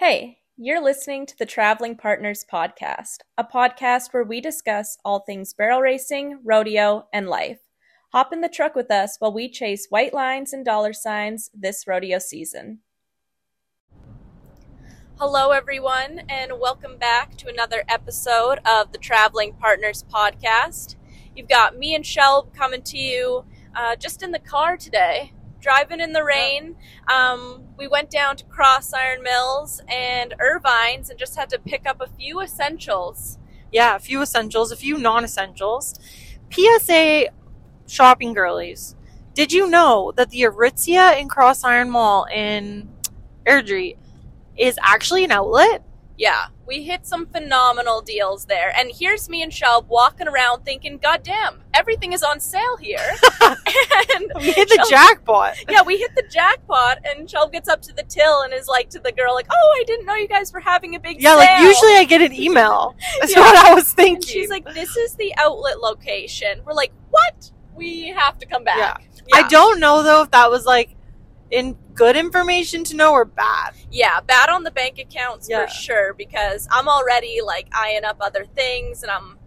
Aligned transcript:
Hey, 0.00 0.38
you're 0.56 0.82
listening 0.82 1.26
to 1.26 1.36
the 1.36 1.44
Traveling 1.44 1.94
Partners 1.94 2.42
Podcast, 2.50 3.18
a 3.36 3.44
podcast 3.44 4.14
where 4.14 4.24
we 4.24 4.40
discuss 4.40 4.96
all 5.04 5.20
things 5.20 5.52
barrel 5.52 5.82
racing, 5.82 6.40
rodeo, 6.42 7.06
and 7.12 7.28
life. 7.28 7.58
Hop 8.14 8.32
in 8.32 8.40
the 8.40 8.48
truck 8.48 8.74
with 8.74 8.90
us 8.90 9.16
while 9.18 9.34
we 9.34 9.50
chase 9.50 9.88
white 9.90 10.14
lines 10.14 10.54
and 10.54 10.64
dollar 10.64 10.94
signs 10.94 11.50
this 11.52 11.86
rodeo 11.86 12.18
season. 12.18 12.78
Hello, 15.18 15.50
everyone, 15.50 16.22
and 16.30 16.52
welcome 16.58 16.96
back 16.96 17.36
to 17.36 17.50
another 17.50 17.84
episode 17.86 18.60
of 18.64 18.92
the 18.92 18.98
Traveling 18.98 19.52
Partners 19.52 20.02
Podcast. 20.10 20.96
You've 21.36 21.46
got 21.46 21.76
me 21.76 21.94
and 21.94 22.06
Shelb 22.06 22.54
coming 22.54 22.80
to 22.84 22.96
you 22.96 23.44
uh, 23.74 23.96
just 23.96 24.22
in 24.22 24.30
the 24.30 24.38
car 24.38 24.78
today 24.78 25.34
driving 25.60 26.00
in 26.00 26.12
the 26.12 26.24
rain. 26.24 26.76
Um, 27.12 27.64
we 27.76 27.86
went 27.86 28.10
down 28.10 28.36
to 28.36 28.44
Cross 28.44 28.92
Iron 28.92 29.22
Mills 29.22 29.80
and 29.88 30.34
Irvine's 30.38 31.10
and 31.10 31.18
just 31.18 31.36
had 31.36 31.50
to 31.50 31.58
pick 31.58 31.86
up 31.86 32.00
a 32.00 32.08
few 32.18 32.40
essentials. 32.40 33.38
Yeah, 33.72 33.96
a 33.96 33.98
few 33.98 34.22
essentials, 34.22 34.72
a 34.72 34.76
few 34.76 34.98
non 34.98 35.24
essentials. 35.24 35.98
PSA 36.50 37.28
shopping 37.86 38.32
girlies. 38.32 38.96
Did 39.34 39.52
you 39.52 39.68
know 39.68 40.12
that 40.16 40.30
the 40.30 40.42
Aritzia 40.42 41.18
in 41.20 41.28
Cross 41.28 41.64
Iron 41.64 41.90
Mall 41.90 42.26
in 42.32 42.88
Airdrie 43.46 43.96
is 44.56 44.78
actually 44.82 45.24
an 45.24 45.30
outlet? 45.30 45.82
Yeah, 46.18 46.46
we 46.70 46.84
hit 46.84 47.04
some 47.04 47.26
phenomenal 47.26 48.00
deals 48.00 48.44
there. 48.44 48.72
And 48.76 48.92
here's 48.94 49.28
me 49.28 49.42
and 49.42 49.50
Shelb 49.50 49.88
walking 49.88 50.28
around 50.28 50.64
thinking, 50.64 50.98
God 50.98 51.24
damn, 51.24 51.62
everything 51.74 52.12
is 52.12 52.22
on 52.22 52.38
sale 52.38 52.76
here. 52.76 53.16
and 53.40 54.30
we 54.36 54.52
hit 54.52 54.68
the 54.68 54.76
Shelb, 54.86 54.88
jackpot. 54.88 55.56
Yeah, 55.68 55.82
we 55.82 55.98
hit 55.98 56.14
the 56.14 56.22
jackpot. 56.30 56.98
And 57.04 57.28
Shelb 57.28 57.50
gets 57.50 57.68
up 57.68 57.82
to 57.82 57.92
the 57.92 58.04
till 58.04 58.42
and 58.42 58.52
is 58.52 58.68
like 58.68 58.88
to 58.90 59.00
the 59.00 59.10
girl, 59.10 59.34
like, 59.34 59.48
oh, 59.50 59.76
I 59.80 59.82
didn't 59.84 60.06
know 60.06 60.14
you 60.14 60.28
guys 60.28 60.52
were 60.52 60.60
having 60.60 60.94
a 60.94 61.00
big 61.00 61.20
yeah, 61.20 61.30
sale. 61.30 61.38
like 61.38 61.60
usually 61.60 61.94
I 61.94 62.04
get 62.04 62.22
an 62.22 62.32
email. 62.32 62.94
That's 63.18 63.34
yeah. 63.34 63.40
what 63.40 63.56
I 63.56 63.74
was 63.74 63.92
thinking. 63.92 64.14
And 64.14 64.24
she's 64.24 64.48
like, 64.48 64.64
this 64.72 64.96
is 64.96 65.16
the 65.16 65.34
outlet 65.38 65.80
location. 65.80 66.62
We're 66.64 66.74
like, 66.74 66.92
what? 67.10 67.50
We 67.74 68.10
have 68.10 68.38
to 68.38 68.46
come 68.46 68.62
back. 68.62 68.76
Yeah. 68.78 69.24
yeah. 69.26 69.44
I 69.44 69.48
don't 69.48 69.80
know 69.80 70.04
though 70.04 70.22
if 70.22 70.30
that 70.30 70.48
was 70.52 70.66
like 70.66 70.94
in 71.50 71.76
good 71.94 72.16
information 72.16 72.84
to 72.84 72.96
know 72.96 73.12
or 73.12 73.24
bad? 73.24 73.74
Yeah, 73.90 74.20
bad 74.20 74.48
on 74.48 74.64
the 74.64 74.70
bank 74.70 74.98
accounts 74.98 75.48
yeah. 75.48 75.66
for 75.66 75.72
sure 75.72 76.14
because 76.14 76.68
I'm 76.70 76.88
already 76.88 77.40
like 77.44 77.68
eyeing 77.72 78.04
up 78.04 78.18
other 78.20 78.44
things 78.44 79.02
and 79.02 79.10
I'm 79.10 79.38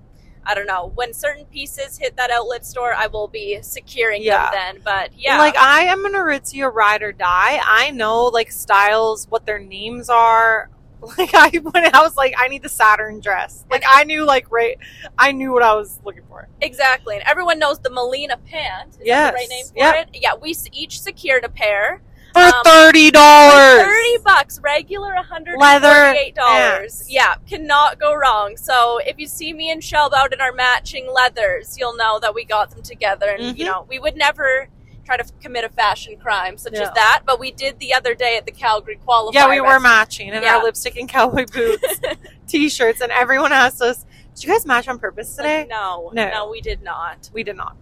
I 0.45 0.55
don't 0.55 0.67
know. 0.67 0.91
When 0.95 1.13
certain 1.13 1.45
pieces 1.45 1.97
hit 1.97 2.17
that 2.17 2.29
outlet 2.29 2.65
store, 2.65 2.93
I 2.93 3.07
will 3.07 3.27
be 3.27 3.59
securing 3.61 4.23
yeah. 4.23 4.51
them 4.51 4.53
then. 4.53 4.81
But 4.83 5.11
yeah. 5.17 5.37
Like 5.37 5.57
I 5.57 5.83
am 5.83 6.05
an 6.05 6.13
Aritzia 6.13 6.73
ride 6.73 7.01
or 7.01 7.13
die. 7.13 7.61
I 7.63 7.91
know 7.91 8.25
like 8.25 8.51
styles, 8.51 9.27
what 9.29 9.45
their 9.45 9.59
names 9.59 10.09
are. 10.09 10.69
Like 11.17 11.33
I 11.33 11.49
when 11.57 11.95
I 11.95 12.01
was 12.01 12.15
like, 12.15 12.33
I 12.37 12.47
need 12.47 12.63
the 12.63 12.69
Saturn 12.69 13.19
dress. 13.19 13.65
Like 13.69 13.83
I 13.87 14.03
knew 14.03 14.25
like 14.25 14.51
right 14.51 14.77
I 15.17 15.31
knew 15.31 15.51
what 15.51 15.63
I 15.63 15.75
was 15.75 15.99
looking 16.03 16.23
for. 16.27 16.47
Exactly. 16.61 17.15
And 17.15 17.23
everyone 17.25 17.59
knows 17.59 17.79
the 17.79 17.89
Melina 17.89 18.37
pant. 18.37 18.89
Is 18.95 19.01
yes. 19.03 19.31
the 19.31 19.35
right 19.35 19.49
name 19.49 19.65
for 19.65 19.77
yep. 19.77 20.09
it? 20.13 20.19
Yeah, 20.21 20.35
we 20.35 20.55
each 20.73 21.01
secured 21.01 21.43
a 21.43 21.49
pair 21.49 22.01
for 22.33 22.41
um, 22.41 22.53
thirty 22.63 23.11
dollars. 23.11 23.83
Thirty 23.83 24.17
bucks, 24.23 24.59
regular 24.61 25.13
one 25.15 25.23
hundred 25.23 25.59
forty-eight 25.59 26.35
dollars. 26.35 27.05
Yeah, 27.09 27.35
cannot 27.47 27.99
go 27.99 28.13
wrong. 28.13 28.57
So 28.57 28.99
if 29.05 29.17
you 29.19 29.27
see 29.27 29.53
me 29.53 29.71
and 29.71 29.81
Shelb 29.81 30.13
out 30.13 30.33
in 30.33 30.41
our 30.41 30.51
matching 30.51 31.11
leathers, 31.11 31.77
you'll 31.77 31.95
know 31.95 32.19
that 32.19 32.33
we 32.33 32.43
got 32.43 32.71
them 32.71 32.81
together. 32.81 33.29
And 33.29 33.43
mm-hmm. 33.43 33.57
you 33.57 33.65
know, 33.65 33.85
we 33.87 33.99
would 33.99 34.15
never 34.15 34.67
try 35.05 35.17
to 35.17 35.25
commit 35.41 35.63
a 35.63 35.69
fashion 35.69 36.17
crime 36.17 36.57
such 36.57 36.73
yeah. 36.73 36.83
as 36.83 36.91
that, 36.93 37.23
but 37.25 37.39
we 37.39 37.51
did 37.51 37.79
the 37.79 37.93
other 37.93 38.15
day 38.15 38.37
at 38.37 38.45
the 38.45 38.51
Calgary 38.51 38.99
qualifier. 39.05 39.33
Yeah, 39.33 39.49
we 39.49 39.61
were 39.61 39.79
matching 39.79 40.29
in 40.29 40.43
yeah. 40.43 40.55
our 40.55 40.63
lipstick 40.63 40.97
and 40.97 41.09
cowboy 41.09 41.45
boots, 41.53 41.99
t-shirts, 42.47 43.01
and 43.01 43.11
everyone 43.11 43.51
asked 43.51 43.81
us, 43.81 44.05
"Did 44.35 44.43
you 44.43 44.49
guys 44.51 44.65
match 44.65 44.87
on 44.87 44.99
purpose 44.99 45.35
today?" 45.35 45.59
Like, 45.59 45.69
no, 45.69 46.11
no, 46.13 46.29
no, 46.29 46.49
we 46.49 46.61
did 46.61 46.81
not. 46.81 47.29
We 47.33 47.43
did 47.43 47.57
not. 47.57 47.75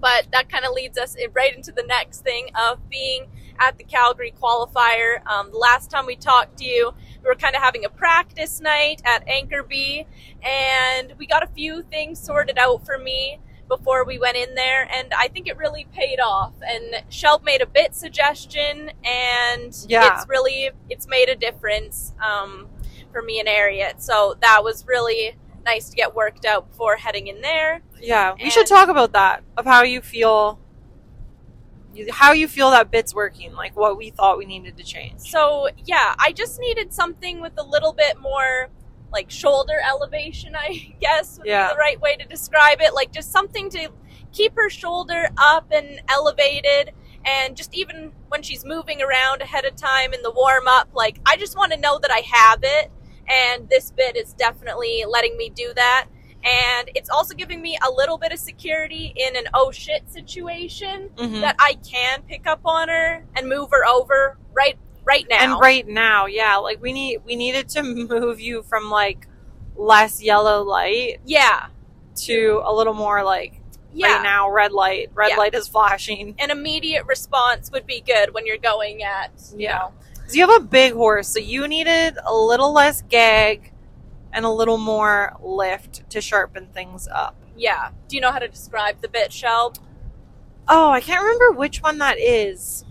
But 0.00 0.26
that 0.32 0.48
kind 0.48 0.64
of 0.64 0.72
leads 0.72 0.98
us 0.98 1.16
right 1.32 1.54
into 1.54 1.70
the 1.70 1.84
next 1.84 2.22
thing 2.22 2.48
of 2.56 2.88
being 2.88 3.28
at 3.60 3.78
the 3.78 3.84
Calgary 3.84 4.34
qualifier. 4.40 5.24
Um, 5.26 5.52
the 5.52 5.58
last 5.58 5.90
time 5.90 6.06
we 6.06 6.16
talked 6.16 6.58
to 6.58 6.64
you, 6.64 6.92
we 7.22 7.28
were 7.28 7.36
kind 7.36 7.54
of 7.54 7.62
having 7.62 7.84
a 7.84 7.88
practice 7.88 8.60
night 8.60 9.00
at 9.04 9.26
Anchor 9.28 9.62
B, 9.62 10.06
and 10.42 11.14
we 11.18 11.26
got 11.26 11.44
a 11.44 11.46
few 11.46 11.82
things 11.82 12.18
sorted 12.18 12.58
out 12.58 12.84
for 12.84 12.98
me 12.98 13.38
before 13.76 14.04
we 14.04 14.18
went 14.18 14.36
in 14.36 14.54
there, 14.54 14.86
and 14.92 15.12
I 15.14 15.28
think 15.28 15.48
it 15.48 15.56
really 15.56 15.86
paid 15.92 16.20
off. 16.20 16.52
And 16.62 17.02
Shelb 17.10 17.42
made 17.42 17.62
a 17.62 17.66
bit 17.66 17.94
suggestion, 17.94 18.90
and 19.04 19.74
yeah. 19.88 20.14
it's 20.14 20.28
really 20.28 20.70
it's 20.90 21.08
made 21.08 21.28
a 21.28 21.36
difference 21.36 22.12
um, 22.22 22.68
for 23.12 23.22
me 23.22 23.40
and 23.40 23.48
Ariat. 23.48 24.02
So 24.02 24.36
that 24.40 24.62
was 24.62 24.86
really 24.86 25.36
nice 25.64 25.88
to 25.88 25.96
get 25.96 26.14
worked 26.14 26.44
out 26.44 26.68
before 26.68 26.96
heading 26.96 27.28
in 27.28 27.40
there. 27.40 27.82
Yeah, 28.00 28.34
we 28.34 28.44
and 28.44 28.52
should 28.52 28.66
talk 28.66 28.88
about 28.88 29.12
that 29.12 29.42
of 29.56 29.64
how 29.64 29.82
you 29.82 30.02
feel 30.02 30.58
how 32.10 32.32
you 32.32 32.48
feel 32.48 32.70
that 32.70 32.90
bit's 32.90 33.14
working, 33.14 33.52
like 33.54 33.76
what 33.76 33.96
we 33.96 34.10
thought 34.10 34.36
we 34.36 34.44
needed 34.44 34.76
to 34.76 34.84
change. 34.84 35.20
So 35.20 35.68
yeah, 35.84 36.14
I 36.18 36.32
just 36.32 36.60
needed 36.60 36.92
something 36.92 37.40
with 37.40 37.52
a 37.56 37.64
little 37.64 37.92
bit 37.92 38.18
more 38.18 38.68
like 39.12 39.30
shoulder 39.30 39.74
elevation, 39.86 40.54
I 40.56 40.94
guess 41.00 41.38
would 41.38 41.46
yeah. 41.46 41.68
be 41.68 41.74
the 41.74 41.78
right 41.78 42.00
way 42.00 42.16
to 42.16 42.24
describe 42.26 42.80
it. 42.80 42.94
Like 42.94 43.12
just 43.12 43.32
something 43.32 43.70
to 43.70 43.88
keep 44.32 44.54
her 44.56 44.70
shoulder 44.70 45.28
up 45.36 45.70
and 45.70 46.00
elevated 46.08 46.92
and 47.24 47.56
just 47.56 47.74
even 47.74 48.12
when 48.28 48.42
she's 48.42 48.64
moving 48.64 49.00
around 49.00 49.42
ahead 49.42 49.64
of 49.64 49.76
time 49.76 50.12
in 50.12 50.22
the 50.22 50.32
warm 50.32 50.66
up, 50.66 50.88
like 50.94 51.20
I 51.26 51.36
just 51.36 51.56
want 51.56 51.72
to 51.72 51.78
know 51.78 51.98
that 52.00 52.10
I 52.10 52.22
have 52.26 52.60
it 52.62 52.90
and 53.28 53.68
this 53.68 53.90
bit 53.92 54.16
is 54.16 54.32
definitely 54.32 55.04
letting 55.08 55.36
me 55.36 55.50
do 55.50 55.72
that 55.74 56.06
and 56.44 56.90
it's 56.94 57.08
also 57.08 57.34
giving 57.34 57.62
me 57.62 57.78
a 57.86 57.90
little 57.90 58.18
bit 58.18 58.32
of 58.32 58.38
security 58.38 59.12
in 59.16 59.36
an 59.36 59.44
oh 59.54 59.70
shit 59.70 60.10
situation 60.10 61.10
mm-hmm. 61.16 61.40
that 61.40 61.56
I 61.58 61.74
can 61.88 62.22
pick 62.22 62.46
up 62.46 62.60
on 62.64 62.88
her 62.88 63.24
and 63.36 63.48
move 63.48 63.70
her 63.70 63.86
over 63.86 64.38
right 64.52 64.76
right 65.04 65.26
now. 65.28 65.38
And 65.40 65.60
right 65.60 65.86
now, 65.86 66.26
yeah, 66.26 66.56
like 66.56 66.80
we 66.80 66.92
need 66.92 67.20
we 67.24 67.36
needed 67.36 67.68
to 67.70 67.82
move 68.08 68.40
you 68.40 68.62
from 68.62 68.90
like 68.90 69.26
less 69.76 70.22
yellow 70.22 70.62
light, 70.62 71.20
yeah, 71.24 71.66
to 72.16 72.62
a 72.64 72.72
little 72.74 72.94
more 72.94 73.22
like 73.22 73.60
yeah. 73.92 74.14
right 74.14 74.22
now 74.22 74.50
red 74.50 74.72
light. 74.72 75.10
Red 75.14 75.30
yeah. 75.30 75.36
light 75.36 75.54
is 75.54 75.68
flashing. 75.68 76.34
An 76.38 76.50
immediate 76.50 77.06
response 77.06 77.70
would 77.70 77.86
be 77.86 78.00
good 78.00 78.34
when 78.34 78.46
you're 78.46 78.58
going 78.58 79.02
at 79.02 79.30
you 79.52 79.60
yeah. 79.60 79.78
know. 79.78 79.92
So 80.26 80.36
you 80.36 80.46
have 80.48 80.62
a 80.62 80.64
big 80.64 80.94
horse, 80.94 81.28
so 81.28 81.40
you 81.40 81.68
needed 81.68 82.16
a 82.24 82.34
little 82.34 82.72
less 82.72 83.02
gag 83.02 83.72
and 84.32 84.44
a 84.44 84.50
little 84.50 84.78
more 84.78 85.36
lift 85.42 86.08
to 86.10 86.20
sharpen 86.20 86.68
things 86.68 87.06
up. 87.08 87.36
Yeah. 87.56 87.90
Do 88.08 88.16
you 88.16 88.22
know 88.22 88.32
how 88.32 88.38
to 88.38 88.48
describe 88.48 89.00
the 89.02 89.08
bit, 89.08 89.32
shell? 89.32 89.74
Oh, 90.68 90.90
I 90.90 91.00
can't 91.00 91.22
remember 91.22 91.52
which 91.52 91.82
one 91.82 91.98
that 91.98 92.18
is, 92.18 92.84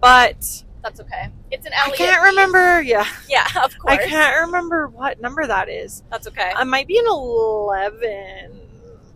but 0.00 0.64
that's 0.82 1.00
okay. 1.00 1.30
It's 1.54 1.66
an 1.66 1.72
Elliott. 1.72 1.94
I 1.94 1.96
can't 1.96 2.22
remember. 2.22 2.82
Yeah. 2.82 3.06
Yeah, 3.28 3.46
of 3.62 3.78
course. 3.78 3.94
I 3.94 4.06
can't 4.08 4.46
remember 4.46 4.88
what 4.88 5.20
number 5.20 5.46
that 5.46 5.68
is. 5.68 6.02
That's 6.10 6.26
okay. 6.26 6.52
I 6.54 6.64
might 6.64 6.88
be 6.88 6.98
an 6.98 7.06
eleven. 7.06 8.60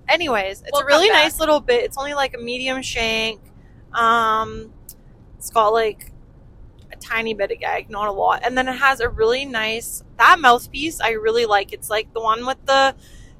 Anyways, 0.08 0.62
it's 0.62 0.70
we'll 0.72 0.82
a 0.82 0.86
really 0.86 1.08
nice 1.08 1.40
little 1.40 1.60
bit. 1.60 1.84
It's 1.84 1.98
only 1.98 2.14
like 2.14 2.34
a 2.34 2.38
medium 2.38 2.80
shank. 2.80 3.40
Um, 3.92 4.72
it's 5.36 5.50
got 5.50 5.68
like 5.68 6.12
a 6.92 6.96
tiny 6.96 7.34
bit 7.34 7.50
of 7.50 7.58
gag, 7.58 7.90
not 7.90 8.08
a 8.08 8.12
lot. 8.12 8.42
And 8.44 8.56
then 8.56 8.68
it 8.68 8.76
has 8.76 9.00
a 9.00 9.08
really 9.08 9.44
nice 9.44 10.04
that 10.16 10.38
mouthpiece. 10.38 11.00
I 11.00 11.10
really 11.10 11.44
like. 11.44 11.72
It's 11.72 11.90
like 11.90 12.14
the 12.14 12.20
one 12.20 12.46
with 12.46 12.64
the 12.66 12.94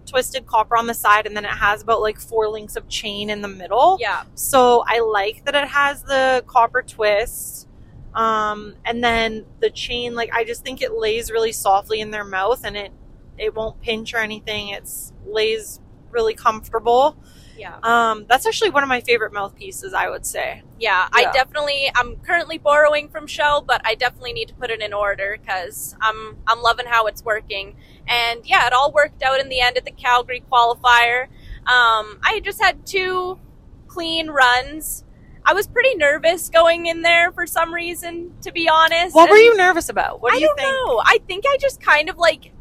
twisted 0.06 0.46
copper 0.46 0.76
on 0.76 0.88
the 0.88 0.94
side, 0.94 1.26
and 1.26 1.36
then 1.36 1.44
it 1.44 1.50
has 1.50 1.82
about 1.82 2.00
like 2.00 2.18
four 2.18 2.48
links 2.48 2.74
of 2.74 2.88
chain 2.88 3.30
in 3.30 3.42
the 3.42 3.48
middle. 3.48 3.96
Yeah. 4.00 4.24
So 4.34 4.82
I 4.86 5.00
like 5.00 5.44
that 5.44 5.54
it 5.54 5.68
has 5.68 6.02
the 6.02 6.42
copper 6.48 6.82
twist. 6.82 7.67
Um, 8.14 8.74
and 8.84 9.02
then 9.02 9.44
the 9.60 9.70
chain, 9.70 10.14
like 10.14 10.30
I 10.32 10.44
just 10.44 10.64
think 10.64 10.82
it 10.82 10.92
lays 10.92 11.30
really 11.30 11.52
softly 11.52 12.00
in 12.00 12.10
their 12.10 12.24
mouth, 12.24 12.64
and 12.64 12.76
it 12.76 12.92
it 13.38 13.54
won't 13.54 13.80
pinch 13.80 14.14
or 14.14 14.18
anything. 14.18 14.68
It's 14.68 15.12
lays 15.26 15.80
really 16.10 16.34
comfortable. 16.34 17.16
Yeah. 17.58 17.76
Um, 17.82 18.24
that's 18.28 18.46
actually 18.46 18.70
one 18.70 18.84
of 18.84 18.88
my 18.88 19.00
favorite 19.00 19.32
mouthpieces, 19.32 19.92
I 19.92 20.08
would 20.08 20.24
say. 20.24 20.62
Yeah, 20.78 21.08
yeah, 21.16 21.28
I 21.28 21.32
definitely. 21.32 21.90
I'm 21.94 22.16
currently 22.16 22.56
borrowing 22.58 23.08
from 23.08 23.26
Shell, 23.26 23.62
but 23.62 23.80
I 23.84 23.96
definitely 23.96 24.32
need 24.32 24.48
to 24.48 24.54
put 24.54 24.70
it 24.70 24.80
in 24.80 24.92
order 24.92 25.36
because 25.40 25.96
I'm 26.00 26.36
I'm 26.46 26.62
loving 26.62 26.86
how 26.86 27.06
it's 27.06 27.24
working. 27.24 27.76
And 28.06 28.48
yeah, 28.48 28.66
it 28.66 28.72
all 28.72 28.92
worked 28.92 29.22
out 29.22 29.40
in 29.40 29.48
the 29.48 29.60
end 29.60 29.76
at 29.76 29.84
the 29.84 29.90
Calgary 29.90 30.42
qualifier. 30.50 31.24
Um, 31.66 32.20
I 32.22 32.40
just 32.44 32.62
had 32.62 32.86
two 32.86 33.38
clean 33.88 34.28
runs. 34.28 35.04
I 35.48 35.54
was 35.54 35.66
pretty 35.66 35.94
nervous 35.94 36.50
going 36.50 36.86
in 36.86 37.00
there 37.00 37.32
for 37.32 37.46
some 37.46 37.72
reason, 37.72 38.34
to 38.42 38.52
be 38.52 38.68
honest. 38.68 39.14
What 39.14 39.30
and 39.30 39.30
were 39.30 39.38
you 39.38 39.56
nervous 39.56 39.88
about? 39.88 40.20
What 40.20 40.32
do 40.32 40.36
I 40.36 40.40
you 40.40 40.46
don't 40.48 40.58
think? 40.58 40.68
know. 40.68 41.02
I 41.06 41.18
think 41.26 41.44
I 41.48 41.56
just 41.58 41.80
kind 41.80 42.10
of 42.10 42.18
like 42.18 42.52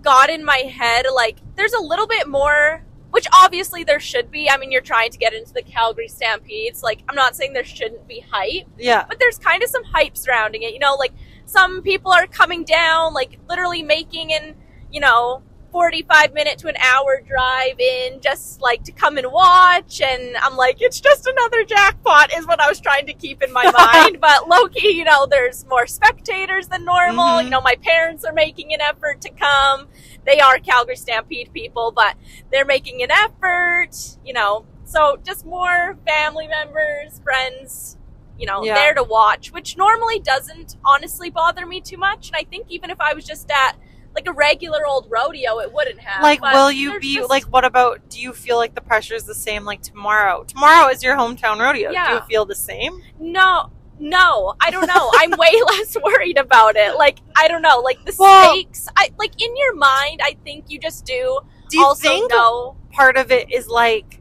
got 0.00 0.30
in 0.30 0.42
my 0.42 0.56
head 0.56 1.04
like 1.14 1.36
there's 1.56 1.74
a 1.74 1.82
little 1.82 2.06
bit 2.06 2.26
more 2.26 2.82
which 3.10 3.26
obviously 3.32 3.84
there 3.84 4.00
should 4.00 4.30
be. 4.30 4.48
I 4.48 4.56
mean, 4.56 4.70
you're 4.70 4.80
trying 4.80 5.10
to 5.10 5.18
get 5.18 5.34
into 5.34 5.52
the 5.52 5.62
Calgary 5.62 6.08
Stampedes. 6.08 6.82
Like, 6.82 7.02
I'm 7.08 7.16
not 7.16 7.34
saying 7.36 7.52
there 7.52 7.64
shouldn't 7.64 8.06
be 8.06 8.24
hype. 8.30 8.68
Yeah. 8.78 9.04
But 9.08 9.18
there's 9.18 9.38
kind 9.38 9.62
of 9.62 9.68
some 9.68 9.82
hype 9.84 10.16
surrounding 10.16 10.62
it. 10.62 10.72
You 10.72 10.78
know, 10.78 10.94
like 10.94 11.12
some 11.44 11.82
people 11.82 12.12
are 12.12 12.26
coming 12.26 12.64
down, 12.64 13.12
like 13.12 13.38
literally 13.48 13.82
making 13.82 14.32
and, 14.32 14.54
you 14.92 15.00
know, 15.00 15.42
45 15.70 16.34
minute 16.34 16.58
to 16.58 16.68
an 16.68 16.76
hour 16.76 17.22
drive 17.26 17.78
in 17.78 18.20
just 18.20 18.60
like 18.60 18.82
to 18.84 18.92
come 18.92 19.18
and 19.18 19.30
watch 19.30 20.00
and 20.00 20.36
i'm 20.38 20.56
like 20.56 20.80
it's 20.80 21.00
just 21.00 21.26
another 21.26 21.64
jackpot 21.64 22.32
is 22.36 22.46
what 22.46 22.60
i 22.60 22.68
was 22.68 22.80
trying 22.80 23.06
to 23.06 23.12
keep 23.12 23.42
in 23.42 23.52
my 23.52 23.70
mind. 23.70 24.20
But 24.20 24.48
loki 24.48 24.88
you 24.88 25.04
know 25.04 25.26
there's 25.26 25.66
more 25.66 25.86
spectators 25.86 26.68
than 26.68 26.84
normal. 26.84 27.24
Mm-hmm. 27.24 27.44
you 27.44 27.50
know 27.50 27.60
my 27.60 27.76
parents 27.82 28.24
are 28.24 28.32
making 28.32 28.72
an 28.72 28.80
effort 28.80 29.20
to 29.22 29.30
come. 29.30 29.88
They 30.26 30.40
are 30.40 30.58
calgary 30.58 30.96
stampede 30.96 31.52
people 31.52 31.92
but 31.92 32.16
they're 32.50 32.64
making 32.64 33.02
an 33.02 33.10
effort 33.10 33.90
you 34.24 34.32
know. 34.32 34.66
So 34.84 35.18
just 35.24 35.46
more 35.46 35.96
family 36.06 36.48
members 36.48 37.20
friends 37.22 37.96
you 38.38 38.46
know 38.46 38.64
yeah. 38.64 38.74
there 38.74 38.94
to 38.94 39.02
watch 39.02 39.52
which 39.52 39.76
normally 39.76 40.18
doesn't 40.18 40.76
honestly 40.84 41.30
bother 41.30 41.66
me 41.66 41.80
too 41.80 41.98
much. 41.98 42.28
And 42.28 42.36
i 42.36 42.44
think 42.44 42.66
even 42.68 42.90
if 42.90 43.00
i 43.00 43.12
was 43.14 43.24
just 43.24 43.50
at 43.50 43.76
like 44.14 44.26
a 44.26 44.32
regular 44.32 44.86
old 44.86 45.06
rodeo, 45.08 45.58
it 45.60 45.72
wouldn't 45.72 46.00
have. 46.00 46.22
Like, 46.22 46.42
will 46.42 46.70
you 46.70 46.98
be 47.00 47.16
just... 47.16 47.30
like? 47.30 47.44
What 47.44 47.64
about? 47.64 48.08
Do 48.08 48.20
you 48.20 48.32
feel 48.32 48.56
like 48.56 48.74
the 48.74 48.80
pressure 48.80 49.14
is 49.14 49.24
the 49.24 49.34
same? 49.34 49.64
Like 49.64 49.82
tomorrow, 49.82 50.44
tomorrow 50.44 50.90
is 50.90 51.02
your 51.02 51.16
hometown 51.16 51.58
rodeo. 51.58 51.90
Yeah. 51.90 52.08
Do 52.08 52.14
you 52.14 52.20
feel 52.22 52.44
the 52.44 52.54
same? 52.54 53.02
No, 53.18 53.70
no, 53.98 54.54
I 54.60 54.70
don't 54.70 54.86
know. 54.86 55.10
I'm 55.14 55.30
way 55.32 55.52
less 55.66 55.96
worried 56.02 56.38
about 56.38 56.76
it. 56.76 56.96
Like, 56.96 57.18
I 57.36 57.48
don't 57.48 57.62
know. 57.62 57.80
Like 57.80 58.04
the 58.04 58.14
well, 58.18 58.52
stakes. 58.52 58.88
I 58.96 59.10
like 59.18 59.40
in 59.40 59.56
your 59.56 59.74
mind. 59.76 60.20
I 60.22 60.36
think 60.44 60.66
you 60.68 60.78
just 60.78 61.04
do. 61.04 61.40
Do 61.68 61.78
you 61.78 61.94
think 61.96 62.30
know 62.30 62.76
part 62.92 63.16
of 63.16 63.30
it 63.30 63.52
is 63.52 63.68
like 63.68 64.19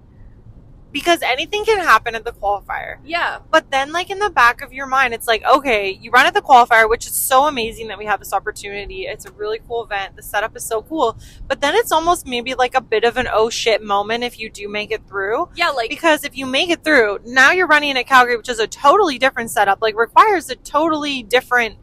because 0.91 1.21
anything 1.21 1.65
can 1.65 1.79
happen 1.79 2.15
at 2.15 2.25
the 2.25 2.31
qualifier. 2.31 2.97
Yeah. 3.05 3.39
But 3.51 3.69
then, 3.69 3.91
like, 3.91 4.09
in 4.09 4.19
the 4.19 4.29
back 4.29 4.61
of 4.61 4.73
your 4.73 4.87
mind, 4.87 5.13
it's 5.13 5.27
like, 5.27 5.43
okay, 5.45 5.91
you 5.91 6.09
run 6.11 6.25
at 6.25 6.33
the 6.33 6.41
qualifier, 6.41 6.89
which 6.89 7.05
is 7.05 7.13
so 7.13 7.45
amazing 7.45 7.89
that 7.89 7.97
we 7.97 8.05
have 8.05 8.19
this 8.19 8.33
opportunity. 8.33 9.03
It's 9.05 9.25
a 9.25 9.31
really 9.33 9.59
cool 9.67 9.83
event. 9.83 10.15
The 10.15 10.23
setup 10.23 10.55
is 10.57 10.65
so 10.65 10.81
cool. 10.81 11.17
But 11.47 11.61
then 11.61 11.75
it's 11.75 11.91
almost 11.91 12.25
maybe 12.25 12.55
like 12.55 12.75
a 12.75 12.81
bit 12.81 13.03
of 13.03 13.17
an 13.17 13.27
oh 13.31 13.49
shit 13.49 13.83
moment 13.83 14.23
if 14.23 14.39
you 14.39 14.49
do 14.49 14.67
make 14.67 14.91
it 14.91 15.07
through. 15.07 15.49
Yeah, 15.55 15.69
like. 15.69 15.89
Because 15.89 16.23
if 16.23 16.35
you 16.35 16.45
make 16.45 16.69
it 16.69 16.83
through, 16.83 17.19
now 17.25 17.51
you're 17.51 17.67
running 17.67 17.97
at 17.97 18.07
Calgary, 18.07 18.37
which 18.37 18.49
is 18.49 18.59
a 18.59 18.67
totally 18.67 19.19
different 19.19 19.51
setup, 19.51 19.81
like, 19.81 19.95
requires 19.95 20.49
a 20.49 20.55
totally 20.55 21.21
different 21.23 21.75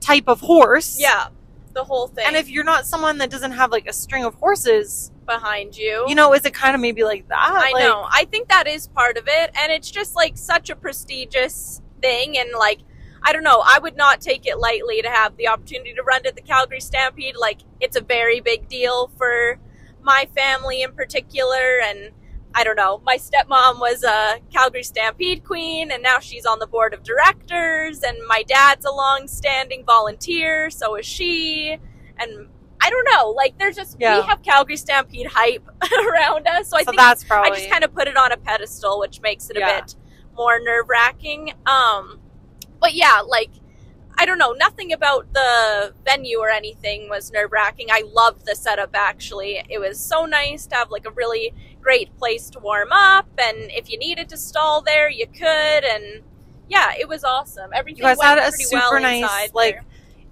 type 0.00 0.24
of 0.28 0.40
horse. 0.40 0.98
Yeah. 0.98 1.28
The 1.74 1.84
whole 1.84 2.06
thing. 2.06 2.24
And 2.26 2.36
if 2.36 2.48
you're 2.48 2.64
not 2.64 2.86
someone 2.86 3.18
that 3.18 3.28
doesn't 3.28 3.52
have, 3.52 3.70
like, 3.70 3.86
a 3.86 3.92
string 3.92 4.24
of 4.24 4.34
horses, 4.36 5.12
behind 5.26 5.76
you. 5.76 6.04
You 6.08 6.14
know, 6.14 6.32
is 6.32 6.44
it 6.44 6.54
kind 6.54 6.74
of 6.74 6.80
maybe 6.80 7.04
like 7.04 7.28
that? 7.28 7.38
I 7.38 7.72
like, 7.72 7.84
know. 7.84 8.06
I 8.10 8.24
think 8.24 8.48
that 8.48 8.66
is 8.66 8.86
part 8.88 9.16
of 9.16 9.24
it. 9.26 9.50
And 9.54 9.72
it's 9.72 9.90
just 9.90 10.14
like 10.14 10.36
such 10.36 10.70
a 10.70 10.76
prestigious 10.76 11.82
thing. 12.00 12.38
And 12.38 12.50
like, 12.58 12.80
I 13.22 13.32
don't 13.32 13.42
know, 13.42 13.62
I 13.64 13.78
would 13.80 13.96
not 13.96 14.20
take 14.20 14.46
it 14.46 14.58
lightly 14.58 15.02
to 15.02 15.10
have 15.10 15.36
the 15.36 15.48
opportunity 15.48 15.94
to 15.94 16.02
run 16.02 16.24
at 16.26 16.36
the 16.36 16.42
Calgary 16.42 16.80
Stampede. 16.80 17.36
Like, 17.36 17.60
it's 17.80 17.96
a 17.96 18.00
very 18.00 18.40
big 18.40 18.68
deal 18.68 19.10
for 19.18 19.58
my 20.00 20.28
family 20.36 20.82
in 20.82 20.92
particular. 20.92 21.80
And 21.82 22.12
I 22.54 22.62
don't 22.62 22.76
know, 22.76 23.02
my 23.04 23.18
stepmom 23.18 23.80
was 23.80 24.04
a 24.04 24.38
Calgary 24.52 24.84
Stampede 24.84 25.44
queen, 25.44 25.90
and 25.90 26.02
now 26.02 26.20
she's 26.20 26.46
on 26.46 26.58
the 26.58 26.66
board 26.66 26.94
of 26.94 27.02
directors. 27.02 28.02
And 28.02 28.16
my 28.28 28.44
dad's 28.44 28.86
a 28.86 28.92
long 28.92 29.26
standing 29.26 29.84
volunteer, 29.84 30.70
so 30.70 30.94
is 30.94 31.04
she. 31.04 31.76
And 32.18 32.48
I 32.86 32.90
don't 32.90 33.08
know. 33.12 33.30
Like 33.30 33.58
there's 33.58 33.74
just 33.74 33.96
yeah. 33.98 34.20
we 34.20 34.26
have 34.26 34.42
Calgary 34.42 34.76
Stampede 34.76 35.26
hype 35.26 35.68
around 36.08 36.46
us, 36.46 36.68
so 36.68 36.76
I 36.76 36.84
so 36.84 36.92
think 36.92 36.98
that's 36.98 37.24
probably... 37.24 37.50
I 37.50 37.54
just 37.56 37.68
kind 37.68 37.82
of 37.82 37.92
put 37.92 38.06
it 38.06 38.16
on 38.16 38.30
a 38.30 38.36
pedestal, 38.36 39.00
which 39.00 39.20
makes 39.20 39.50
it 39.50 39.56
a 39.56 39.60
yeah. 39.60 39.80
bit 39.80 39.96
more 40.36 40.60
nerve 40.60 40.88
wracking. 40.88 41.52
Um, 41.66 42.20
but 42.80 42.94
yeah, 42.94 43.22
like 43.26 43.50
I 44.16 44.24
don't 44.24 44.38
know, 44.38 44.52
nothing 44.52 44.92
about 44.92 45.32
the 45.34 45.94
venue 46.04 46.38
or 46.38 46.48
anything 46.48 47.08
was 47.08 47.32
nerve 47.32 47.50
wracking. 47.50 47.88
I 47.90 48.04
loved 48.06 48.46
the 48.46 48.54
setup 48.54 48.90
actually. 48.94 49.60
It 49.68 49.80
was 49.80 49.98
so 49.98 50.24
nice 50.24 50.66
to 50.66 50.76
have 50.76 50.92
like 50.92 51.06
a 51.06 51.10
really 51.10 51.52
great 51.82 52.16
place 52.18 52.50
to 52.50 52.60
warm 52.60 52.92
up, 52.92 53.26
and 53.36 53.56
if 53.72 53.90
you 53.90 53.98
needed 53.98 54.28
to 54.28 54.36
stall 54.36 54.80
there, 54.80 55.10
you 55.10 55.26
could. 55.26 55.44
And 55.84 56.22
yeah, 56.68 56.92
it 56.96 57.08
was 57.08 57.24
awesome. 57.24 57.70
Everything 57.74 58.04
you 58.04 58.04
guys 58.04 58.22
had 58.22 58.38
a 58.38 58.52
super 58.52 58.78
well 58.78 59.00
nice 59.00 59.52
like. 59.54 59.74
There 59.74 59.84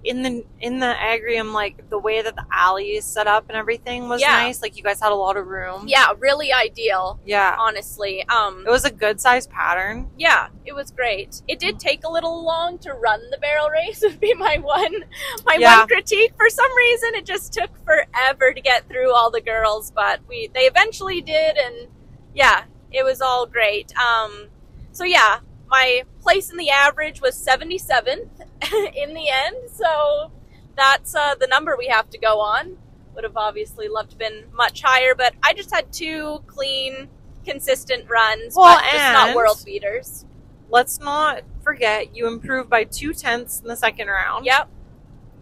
in 0.05 0.21
the 0.21 0.45
in 0.61 0.79
the 0.79 0.93
agrium 0.99 1.51
like 1.51 1.89
the 1.89 1.97
way 1.97 2.21
that 2.21 2.35
the 2.35 2.45
alley 2.51 2.91
is 2.91 3.03
set 3.03 3.25
up 3.25 3.45
and 3.49 3.57
everything 3.57 4.07
was 4.07 4.21
yeah. 4.21 4.43
nice. 4.43 4.61
Like 4.61 4.77
you 4.77 4.83
guys 4.83 5.01
had 5.01 5.11
a 5.11 5.15
lot 5.15 5.35
of 5.35 5.47
room. 5.47 5.85
Yeah 5.87 6.13
really 6.19 6.53
ideal 6.53 7.19
yeah. 7.25 7.55
honestly. 7.59 8.23
Um 8.29 8.63
it 8.65 8.69
was 8.69 8.85
a 8.85 8.91
good 8.91 9.19
size 9.19 9.47
pattern. 9.47 10.09
Yeah 10.17 10.49
it 10.63 10.73
was 10.73 10.91
great. 10.91 11.41
It 11.47 11.59
did 11.59 11.79
take 11.79 12.03
a 12.05 12.09
little 12.09 12.43
long 12.43 12.77
to 12.79 12.93
run 12.93 13.19
the 13.31 13.39
barrel 13.39 13.69
race 13.69 14.01
would 14.03 14.19
be 14.19 14.33
my 14.35 14.57
one 14.59 15.05
my 15.43 15.57
yeah. 15.59 15.79
one 15.79 15.87
critique. 15.87 16.33
For 16.37 16.49
some 16.49 16.75
reason 16.77 17.15
it 17.15 17.25
just 17.25 17.51
took 17.51 17.71
forever 17.83 18.53
to 18.53 18.61
get 18.61 18.87
through 18.87 19.11
all 19.11 19.31
the 19.31 19.41
girls 19.41 19.91
but 19.91 20.19
we 20.29 20.49
they 20.53 20.67
eventually 20.67 21.21
did 21.21 21.57
and 21.57 21.87
yeah 22.35 22.65
it 22.91 23.03
was 23.03 23.21
all 23.21 23.47
great. 23.47 23.91
Um 23.97 24.49
so 24.91 25.03
yeah 25.03 25.39
my 25.75 26.03
place 26.21 26.49
in 26.49 26.57
the 26.57 26.69
average 26.69 27.21
was 27.21 27.35
77th 27.35 28.29
in 28.95 29.13
the 29.13 29.29
end. 29.29 29.57
So 29.73 30.31
that's 30.75 31.15
uh, 31.15 31.35
the 31.35 31.47
number 31.47 31.75
we 31.77 31.87
have 31.87 32.09
to 32.11 32.17
go 32.17 32.39
on. 32.39 32.77
Would 33.13 33.23
have 33.23 33.37
obviously 33.37 33.87
loved 33.87 34.11
to 34.11 34.17
been 34.17 34.43
much 34.53 34.81
higher, 34.81 35.15
but 35.15 35.33
I 35.41 35.53
just 35.53 35.73
had 35.73 35.91
two 35.93 36.43
clean, 36.47 37.07
consistent 37.45 38.09
runs, 38.09 38.55
well, 38.55 38.75
but 38.75 38.83
just 38.91 39.13
not 39.13 39.35
world 39.35 39.61
beaters. 39.65 40.25
Let's 40.69 40.99
not 40.99 41.43
forget 41.63 42.13
you 42.13 42.27
improved 42.27 42.69
by 42.69 42.83
two 42.83 43.13
tenths 43.13 43.61
in 43.61 43.67
the 43.67 43.77
second 43.77 44.07
round. 44.07 44.45
Yep. 44.45 44.69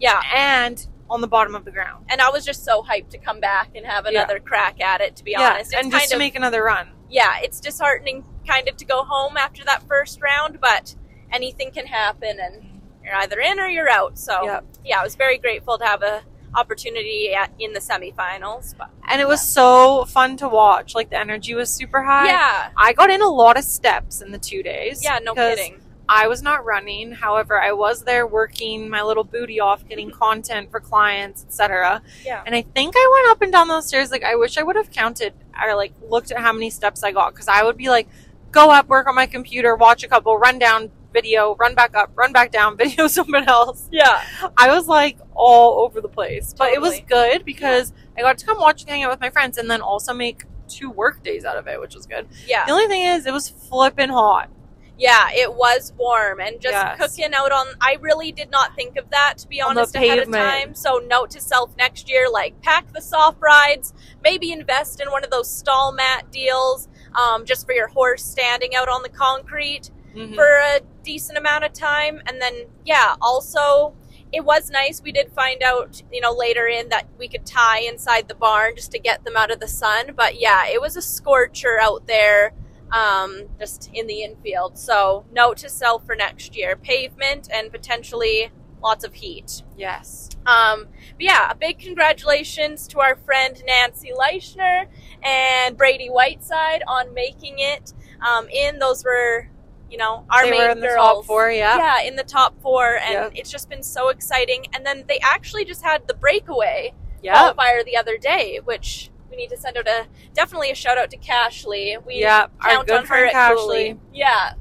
Yeah. 0.00 0.20
And 0.32 0.86
on 1.10 1.20
the 1.20 1.26
bottom 1.26 1.56
of 1.56 1.64
the 1.64 1.72
ground. 1.72 2.04
And 2.08 2.20
I 2.20 2.30
was 2.30 2.44
just 2.44 2.64
so 2.64 2.82
hyped 2.82 3.10
to 3.10 3.18
come 3.18 3.40
back 3.40 3.70
and 3.74 3.84
have 3.84 4.06
another 4.06 4.34
yeah. 4.34 4.48
crack 4.48 4.80
at 4.80 5.00
it, 5.00 5.16
to 5.16 5.24
be 5.24 5.32
yeah, 5.32 5.50
honest. 5.50 5.72
It's 5.72 5.82
and 5.82 5.90
just 5.90 6.10
to 6.10 6.14
of, 6.14 6.18
make 6.18 6.36
another 6.36 6.62
run. 6.62 6.88
Yeah, 7.10 7.38
it's 7.42 7.58
disheartening 7.58 8.24
kind 8.44 8.68
of 8.68 8.76
to 8.78 8.84
go 8.84 9.04
home 9.04 9.36
after 9.36 9.64
that 9.64 9.82
first 9.84 10.20
round, 10.20 10.60
but 10.60 10.94
anything 11.32 11.70
can 11.70 11.86
happen 11.86 12.38
and 12.40 12.80
you're 13.04 13.14
either 13.16 13.40
in 13.40 13.58
or 13.58 13.66
you're 13.66 13.90
out. 13.90 14.18
So 14.18 14.44
yep. 14.44 14.64
yeah, 14.84 15.00
I 15.00 15.04
was 15.04 15.14
very 15.14 15.38
grateful 15.38 15.78
to 15.78 15.84
have 15.84 16.02
a 16.02 16.22
opportunity 16.54 17.34
at, 17.34 17.50
in 17.58 17.72
the 17.72 17.80
semifinals. 17.80 18.76
But, 18.76 18.90
and 19.08 19.20
it 19.20 19.28
was 19.28 19.46
so 19.46 20.04
fun 20.04 20.36
to 20.38 20.48
watch. 20.48 20.94
Like 20.94 21.10
the 21.10 21.18
energy 21.18 21.54
was 21.54 21.70
super 21.70 22.02
high. 22.02 22.28
Yeah. 22.28 22.70
I 22.76 22.92
got 22.92 23.10
in 23.10 23.22
a 23.22 23.28
lot 23.28 23.58
of 23.58 23.64
steps 23.64 24.22
in 24.22 24.32
the 24.32 24.38
two 24.38 24.62
days. 24.62 25.02
Yeah, 25.02 25.18
no 25.22 25.34
kidding. 25.34 25.80
I 26.06 26.28
was 26.28 26.42
not 26.42 26.66
running. 26.66 27.12
However, 27.12 27.60
I 27.60 27.72
was 27.72 28.02
there 28.02 28.26
working 28.26 28.90
my 28.90 29.02
little 29.02 29.24
booty 29.24 29.58
off, 29.60 29.88
getting 29.88 30.10
content 30.24 30.70
for 30.70 30.80
clients, 30.80 31.44
etc. 31.44 32.02
Yeah. 32.24 32.42
And 32.44 32.54
I 32.54 32.62
think 32.62 32.94
I 32.96 33.10
went 33.12 33.32
up 33.32 33.42
and 33.42 33.52
down 33.52 33.68
those 33.68 33.86
stairs. 33.88 34.10
Like 34.10 34.24
I 34.24 34.36
wish 34.36 34.58
I 34.58 34.62
would 34.62 34.76
have 34.76 34.90
counted 34.90 35.34
or 35.62 35.74
like 35.74 35.92
looked 36.08 36.30
at 36.30 36.38
how 36.38 36.52
many 36.52 36.70
steps 36.70 37.02
I 37.02 37.12
got 37.12 37.32
because 37.32 37.48
I 37.48 37.64
would 37.64 37.76
be 37.76 37.88
like, 37.88 38.08
go 38.54 38.70
up, 38.70 38.88
work 38.88 39.06
on 39.06 39.14
my 39.14 39.26
computer, 39.26 39.76
watch 39.76 40.04
a 40.04 40.08
couple, 40.08 40.38
run 40.38 40.58
down, 40.58 40.90
video, 41.12 41.56
run 41.56 41.74
back 41.74 41.94
up, 41.94 42.10
run 42.14 42.32
back 42.32 42.50
down, 42.50 42.76
video 42.78 43.06
someone 43.06 43.48
else. 43.48 43.88
Yeah. 43.92 44.22
I 44.56 44.74
was 44.74 44.86
like 44.86 45.18
all 45.34 45.84
over 45.84 46.00
the 46.00 46.08
place. 46.08 46.52
Totally. 46.52 46.70
But 46.70 46.74
it 46.74 46.80
was 46.80 47.00
good 47.06 47.44
because 47.44 47.92
yeah. 48.16 48.22
I 48.22 48.28
got 48.28 48.38
to 48.38 48.46
come 48.46 48.58
watch 48.58 48.82
and 48.82 48.90
hang 48.90 49.02
out 49.02 49.10
with 49.10 49.20
my 49.20 49.30
friends 49.30 49.58
and 49.58 49.70
then 49.70 49.80
also 49.80 50.14
make 50.14 50.44
two 50.68 50.90
work 50.90 51.22
days 51.22 51.44
out 51.44 51.56
of 51.56 51.66
it, 51.66 51.80
which 51.80 51.94
was 51.94 52.06
good. 52.06 52.26
Yeah. 52.46 52.64
The 52.64 52.72
only 52.72 52.86
thing 52.86 53.02
is 53.02 53.26
it 53.26 53.32
was 53.32 53.48
flipping 53.48 54.08
hot. 54.08 54.50
Yeah, 54.96 55.30
it 55.32 55.52
was 55.52 55.92
warm 55.96 56.38
and 56.38 56.60
just 56.60 56.72
yes. 56.72 57.00
cooking 57.00 57.34
out 57.34 57.50
on 57.50 57.66
I 57.80 57.98
really 58.00 58.30
did 58.30 58.52
not 58.52 58.76
think 58.76 58.96
of 58.96 59.10
that 59.10 59.38
to 59.38 59.48
be 59.48 59.60
honest 59.60 59.96
ahead 59.96 60.20
of 60.20 60.30
time. 60.30 60.72
So 60.74 61.02
note 61.04 61.30
to 61.30 61.40
self 61.40 61.76
next 61.76 62.08
year 62.08 62.30
like 62.30 62.62
pack 62.62 62.92
the 62.92 63.00
soft 63.00 63.38
rides, 63.40 63.92
maybe 64.22 64.52
invest 64.52 65.00
in 65.00 65.10
one 65.10 65.24
of 65.24 65.30
those 65.30 65.50
stall 65.50 65.92
mat 65.92 66.30
deals 66.30 66.88
um, 67.14 67.44
just 67.44 67.66
for 67.66 67.72
your 67.72 67.88
horse 67.88 68.24
standing 68.24 68.74
out 68.74 68.88
on 68.88 69.02
the 69.02 69.08
concrete 69.08 69.90
mm-hmm. 70.14 70.34
for 70.34 70.44
a 70.46 70.80
decent 71.02 71.38
amount 71.38 71.64
of 71.64 71.72
time. 71.72 72.20
And 72.26 72.40
then, 72.40 72.66
yeah, 72.84 73.14
also, 73.20 73.94
it 74.32 74.44
was 74.44 74.70
nice. 74.70 75.02
We 75.02 75.12
did 75.12 75.30
find 75.32 75.62
out, 75.62 76.02
you 76.12 76.20
know, 76.20 76.32
later 76.32 76.66
in 76.66 76.88
that 76.88 77.06
we 77.18 77.28
could 77.28 77.46
tie 77.46 77.80
inside 77.80 78.28
the 78.28 78.34
barn 78.34 78.74
just 78.76 78.92
to 78.92 78.98
get 78.98 79.24
them 79.24 79.36
out 79.36 79.50
of 79.50 79.60
the 79.60 79.68
sun. 79.68 80.12
But 80.16 80.40
yeah, 80.40 80.66
it 80.66 80.80
was 80.80 80.96
a 80.96 81.02
scorcher 81.02 81.78
out 81.80 82.06
there 82.06 82.52
um, 82.92 83.44
just 83.58 83.90
in 83.92 84.06
the 84.06 84.22
infield. 84.22 84.78
So, 84.78 85.24
note 85.32 85.58
to 85.58 85.68
self 85.68 86.06
for 86.06 86.14
next 86.14 86.56
year 86.56 86.76
pavement 86.76 87.48
and 87.52 87.70
potentially 87.70 88.50
lots 88.82 89.04
of 89.04 89.14
heat. 89.14 89.62
Yes. 89.76 90.28
Um, 90.46 90.86
but 91.16 91.24
yeah, 91.24 91.50
a 91.50 91.54
big 91.54 91.78
congratulations 91.78 92.86
to 92.88 93.00
our 93.00 93.16
friend 93.16 93.60
Nancy 93.66 94.12
Leichner 94.16 94.86
and 95.24 95.76
Brady 95.76 96.08
Whiteside 96.08 96.82
on 96.86 97.12
making 97.14 97.58
it 97.58 97.92
um, 98.20 98.48
in. 98.48 98.78
Those 98.78 99.04
were 99.04 99.48
you 99.94 99.98
know, 99.98 100.26
our 100.28 100.42
they 100.42 100.50
main 100.50 100.60
were 100.60 100.70
in 100.70 100.80
girls. 100.80 100.92
the 100.92 100.96
top 100.96 101.24
four, 101.24 101.50
yeah. 101.52 101.76
Yeah, 101.76 102.08
in 102.08 102.16
the 102.16 102.24
top 102.24 102.60
four. 102.60 102.96
And 102.96 103.12
yep. 103.12 103.32
it's 103.36 103.48
just 103.48 103.68
been 103.68 103.82
so 103.84 104.08
exciting. 104.08 104.66
And 104.72 104.84
then 104.84 105.04
they 105.06 105.20
actually 105.22 105.64
just 105.64 105.82
had 105.82 106.08
the 106.08 106.14
breakaway 106.14 106.92
yep. 107.22 107.36
qualifier 107.36 107.84
the 107.84 107.96
other 107.96 108.18
day, 108.18 108.58
which 108.64 109.12
we 109.30 109.36
need 109.36 109.50
to 109.50 109.56
send 109.56 109.76
out 109.76 109.86
a 109.86 110.06
definitely 110.32 110.72
a 110.72 110.74
shout 110.74 110.98
out 110.98 111.10
to 111.10 111.16
Cashley. 111.16 112.04
We 112.04 112.20
yeah, 112.20 112.46
count 112.60 112.90
on 112.90 113.06
her 113.06 113.26
at 113.26 113.34
Cashley. 113.34 113.98
Yeah. 114.12 114.54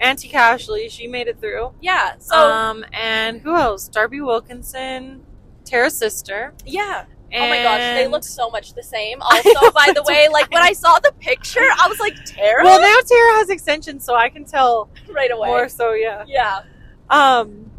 Auntie 0.00 0.28
Cashley, 0.28 0.90
she 0.90 1.06
made 1.06 1.28
it 1.28 1.40
through. 1.40 1.72
Yeah. 1.80 2.16
So 2.18 2.36
um, 2.36 2.84
and 2.92 3.42
who 3.42 3.54
else? 3.54 3.86
Darby 3.86 4.20
Wilkinson, 4.20 5.24
Tara's 5.64 5.96
sister. 5.96 6.54
Yeah. 6.64 7.04
And 7.32 7.44
oh 7.44 7.48
my 7.48 7.62
gosh, 7.62 7.78
they 7.96 8.08
look 8.08 8.24
so 8.24 8.50
much 8.50 8.74
the 8.74 8.82
same. 8.82 9.22
Also, 9.22 9.70
by 9.74 9.92
the 9.94 10.02
way, 10.06 10.28
like 10.28 10.50
when 10.50 10.62
I 10.62 10.72
saw 10.72 10.98
the 10.98 11.12
picture, 11.20 11.60
I 11.60 11.86
was 11.88 12.00
like, 12.00 12.14
Tara. 12.24 12.64
Well, 12.64 12.80
now 12.80 12.96
Tara 13.06 13.38
has 13.38 13.50
extensions, 13.50 14.04
so 14.04 14.14
I 14.14 14.28
can 14.28 14.44
tell 14.44 14.90
right 15.08 15.30
away. 15.30 15.48
More 15.48 15.68
so, 15.68 15.92
yeah. 15.92 16.24
Yeah. 16.26 16.62
Um, 17.08 17.70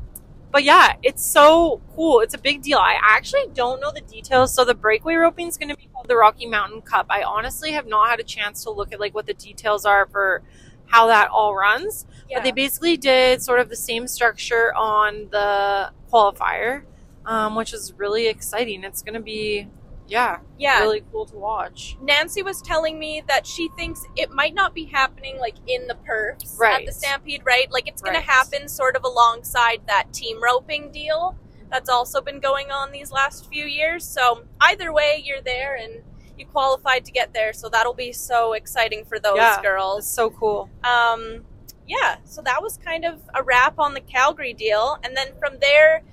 but 0.51 0.63
yeah, 0.63 0.93
it's 1.03 1.25
so 1.25 1.81
cool. 1.95 2.19
It's 2.21 2.33
a 2.33 2.37
big 2.37 2.61
deal. 2.61 2.77
I 2.77 2.97
actually 3.01 3.45
don't 3.53 3.81
know 3.81 3.91
the 3.91 4.01
details. 4.01 4.53
So 4.53 4.65
the 4.65 4.73
breakaway 4.73 5.15
roping 5.15 5.47
is 5.47 5.57
going 5.57 5.69
to 5.69 5.77
be 5.77 5.87
called 5.93 6.07
the 6.07 6.15
Rocky 6.15 6.45
Mountain 6.45 6.81
Cup. 6.81 7.07
I 7.09 7.23
honestly 7.23 7.71
have 7.71 7.87
not 7.87 8.09
had 8.09 8.19
a 8.19 8.23
chance 8.23 8.63
to 8.63 8.71
look 8.71 8.93
at 8.93 8.99
like 8.99 9.13
what 9.13 9.25
the 9.25 9.33
details 9.33 9.85
are 9.85 10.07
for 10.07 10.43
how 10.87 11.07
that 11.07 11.29
all 11.29 11.55
runs. 11.55 12.05
Yeah. 12.29 12.37
But 12.37 12.43
they 12.43 12.51
basically 12.51 12.97
did 12.97 13.41
sort 13.41 13.59
of 13.59 13.69
the 13.69 13.77
same 13.77 14.07
structure 14.07 14.73
on 14.75 15.27
the 15.31 15.91
qualifier 16.11 16.83
um, 17.25 17.55
which 17.55 17.73
is 17.73 17.93
really 17.97 18.27
exciting. 18.27 18.83
It's 18.83 19.01
going 19.01 19.13
to 19.13 19.21
be, 19.21 19.67
yeah, 20.07 20.39
yeah, 20.57 20.79
really 20.81 21.03
cool 21.11 21.25
to 21.25 21.35
watch. 21.35 21.97
Nancy 22.01 22.43
was 22.43 22.61
telling 22.61 22.99
me 22.99 23.23
that 23.27 23.45
she 23.45 23.69
thinks 23.77 24.05
it 24.15 24.31
might 24.31 24.53
not 24.53 24.73
be 24.73 24.85
happening 24.85 25.39
like 25.39 25.55
in 25.67 25.87
the 25.87 25.95
perfs 26.07 26.57
right. 26.59 26.81
at 26.81 26.85
the 26.85 26.91
Stampede, 26.91 27.43
right? 27.45 27.71
Like 27.71 27.87
it's 27.87 28.01
going 28.01 28.15
right. 28.15 28.25
to 28.25 28.31
happen 28.31 28.67
sort 28.67 28.95
of 28.95 29.03
alongside 29.03 29.81
that 29.87 30.11
team 30.13 30.41
roping 30.41 30.91
deal 30.91 31.37
that's 31.71 31.89
also 31.89 32.21
been 32.21 32.39
going 32.39 32.69
on 32.69 32.91
these 32.91 33.11
last 33.11 33.49
few 33.49 33.65
years. 33.65 34.05
So 34.05 34.43
either 34.59 34.91
way, 34.93 35.23
you're 35.25 35.41
there 35.41 35.75
and 35.75 36.03
you 36.37 36.45
qualified 36.45 37.05
to 37.05 37.11
get 37.11 37.33
there. 37.33 37.53
So 37.53 37.69
that'll 37.69 37.93
be 37.93 38.11
so 38.11 38.53
exciting 38.53 39.05
for 39.05 39.19
those 39.19 39.37
yeah, 39.37 39.61
girls. 39.61 40.07
so 40.07 40.29
cool. 40.29 40.69
Um, 40.83 41.45
yeah, 41.87 42.17
so 42.25 42.41
that 42.41 42.61
was 42.61 42.77
kind 42.77 43.05
of 43.05 43.21
a 43.33 43.41
wrap 43.41 43.79
on 43.79 43.93
the 43.93 44.01
Calgary 44.01 44.53
deal. 44.53 44.97
And 45.03 45.15
then 45.15 45.29
from 45.39 45.57
there, 45.59 46.03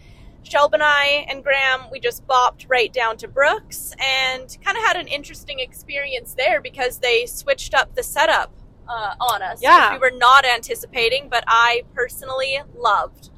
Shelb 0.44 0.72
and 0.72 0.82
I 0.82 1.26
and 1.28 1.42
Graham, 1.42 1.90
we 1.90 2.00
just 2.00 2.26
bopped 2.26 2.66
right 2.68 2.92
down 2.92 3.16
to 3.18 3.28
Brooks 3.28 3.92
and 3.98 4.56
kind 4.64 4.76
of 4.76 4.84
had 4.84 4.96
an 4.96 5.06
interesting 5.08 5.60
experience 5.60 6.34
there 6.34 6.60
because 6.60 6.98
they 6.98 7.26
switched 7.26 7.74
up 7.74 7.94
the 7.94 8.02
setup 8.02 8.52
uh, 8.88 9.14
on 9.20 9.42
us. 9.42 9.60
Yeah. 9.62 9.92
We 9.92 9.98
were 9.98 10.16
not 10.16 10.44
anticipating, 10.44 11.28
but 11.28 11.44
I 11.46 11.82
personally 11.94 12.60
loved. 12.76 13.30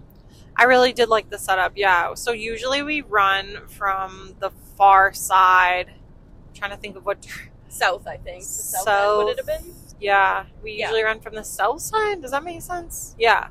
I 0.57 0.65
really 0.65 0.93
did 0.93 1.09
like 1.09 1.31
the 1.31 1.39
setup, 1.39 1.73
yeah. 1.77 2.15
So 2.15 2.33
usually 2.33 2.83
we 2.83 3.01
run 3.01 3.67
from 3.67 4.35
the 4.41 4.51
far 4.77 5.13
side. 5.13 5.89
I'm 5.89 6.55
trying 6.55 6.71
to 6.71 6.77
think 6.77 6.97
of 6.97 7.05
what. 7.05 7.27
South, 7.69 8.09
I 8.09 8.17
think. 8.17 8.43
The 8.43 8.49
south, 8.49 8.83
south 8.83 9.25
would 9.25 9.39
it 9.39 9.47
have 9.47 9.47
been? 9.47 9.73
Yeah. 10.01 10.47
We 10.61 10.73
yeah. 10.73 10.87
usually 10.87 11.05
run 11.05 11.21
from 11.21 11.37
the 11.37 11.45
south 11.45 11.81
side. 11.81 12.21
Does 12.21 12.33
that 12.33 12.43
make 12.43 12.61
sense? 12.63 13.15
Yeah 13.17 13.47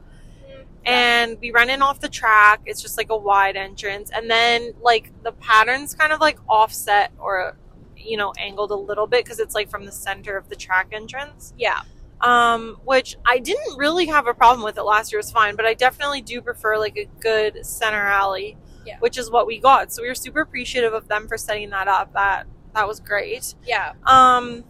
and 0.86 1.38
we 1.42 1.52
run 1.52 1.70
in 1.70 1.82
off 1.82 2.00
the 2.00 2.10
track. 2.10 2.62
It's 2.66 2.82
just 2.82 2.98
like 2.98 3.10
a 3.10 3.18
wide 3.18 3.56
entrance, 3.56 4.12
and 4.12 4.30
then 4.30 4.74
like 4.82 5.12
the 5.24 5.32
patterns 5.34 5.94
kind 5.94 6.12
of 6.12 6.20
like 6.20 6.40
offset 6.48 7.12
or 7.20 7.58
you 7.98 8.18
know 8.18 8.34
angled 8.38 8.72
a 8.72 8.76
little 8.76 9.08
bit 9.08 9.24
because 9.24 9.40
it's 9.40 9.56
like 9.56 9.70
from 9.70 9.86
the 9.86 9.92
center 9.92 10.38
of 10.38 10.50
the 10.50 10.56
track 10.56 10.90
entrance. 10.92 11.54
Yeah. 11.58 11.82
Um, 12.22 12.78
which 12.84 13.16
I 13.26 13.40
didn't 13.40 13.78
really 13.78 14.08
have 14.08 14.28
a 14.28 14.34
problem 14.34 14.64
with 14.64 14.78
it 14.78 14.84
last 14.84 15.12
year. 15.12 15.20
Was 15.20 15.32
fine, 15.32 15.56
but 15.56 15.66
I 15.66 15.74
definitely 15.74 16.22
do 16.22 16.42
prefer 16.42 16.78
like 16.78 16.98
a 16.98 17.08
good 17.22 17.66
center 17.66 18.02
alley, 18.02 18.58
yeah. 18.86 18.98
which 19.00 19.18
is 19.18 19.32
what 19.32 19.48
we 19.48 19.58
got. 19.58 19.94
So 19.94 20.02
we 20.02 20.10
were 20.10 20.16
super 20.16 20.42
appreciative 20.42 20.94
of 20.94 21.08
them 21.08 21.30
for 21.30 21.38
setting 21.38 21.70
that 21.70 21.88
up. 21.88 22.14
That 22.14 22.46
that 22.74 22.88
was 22.88 23.00
great. 23.00 23.56
Yeah. 23.66 23.94
Um. 24.06 24.66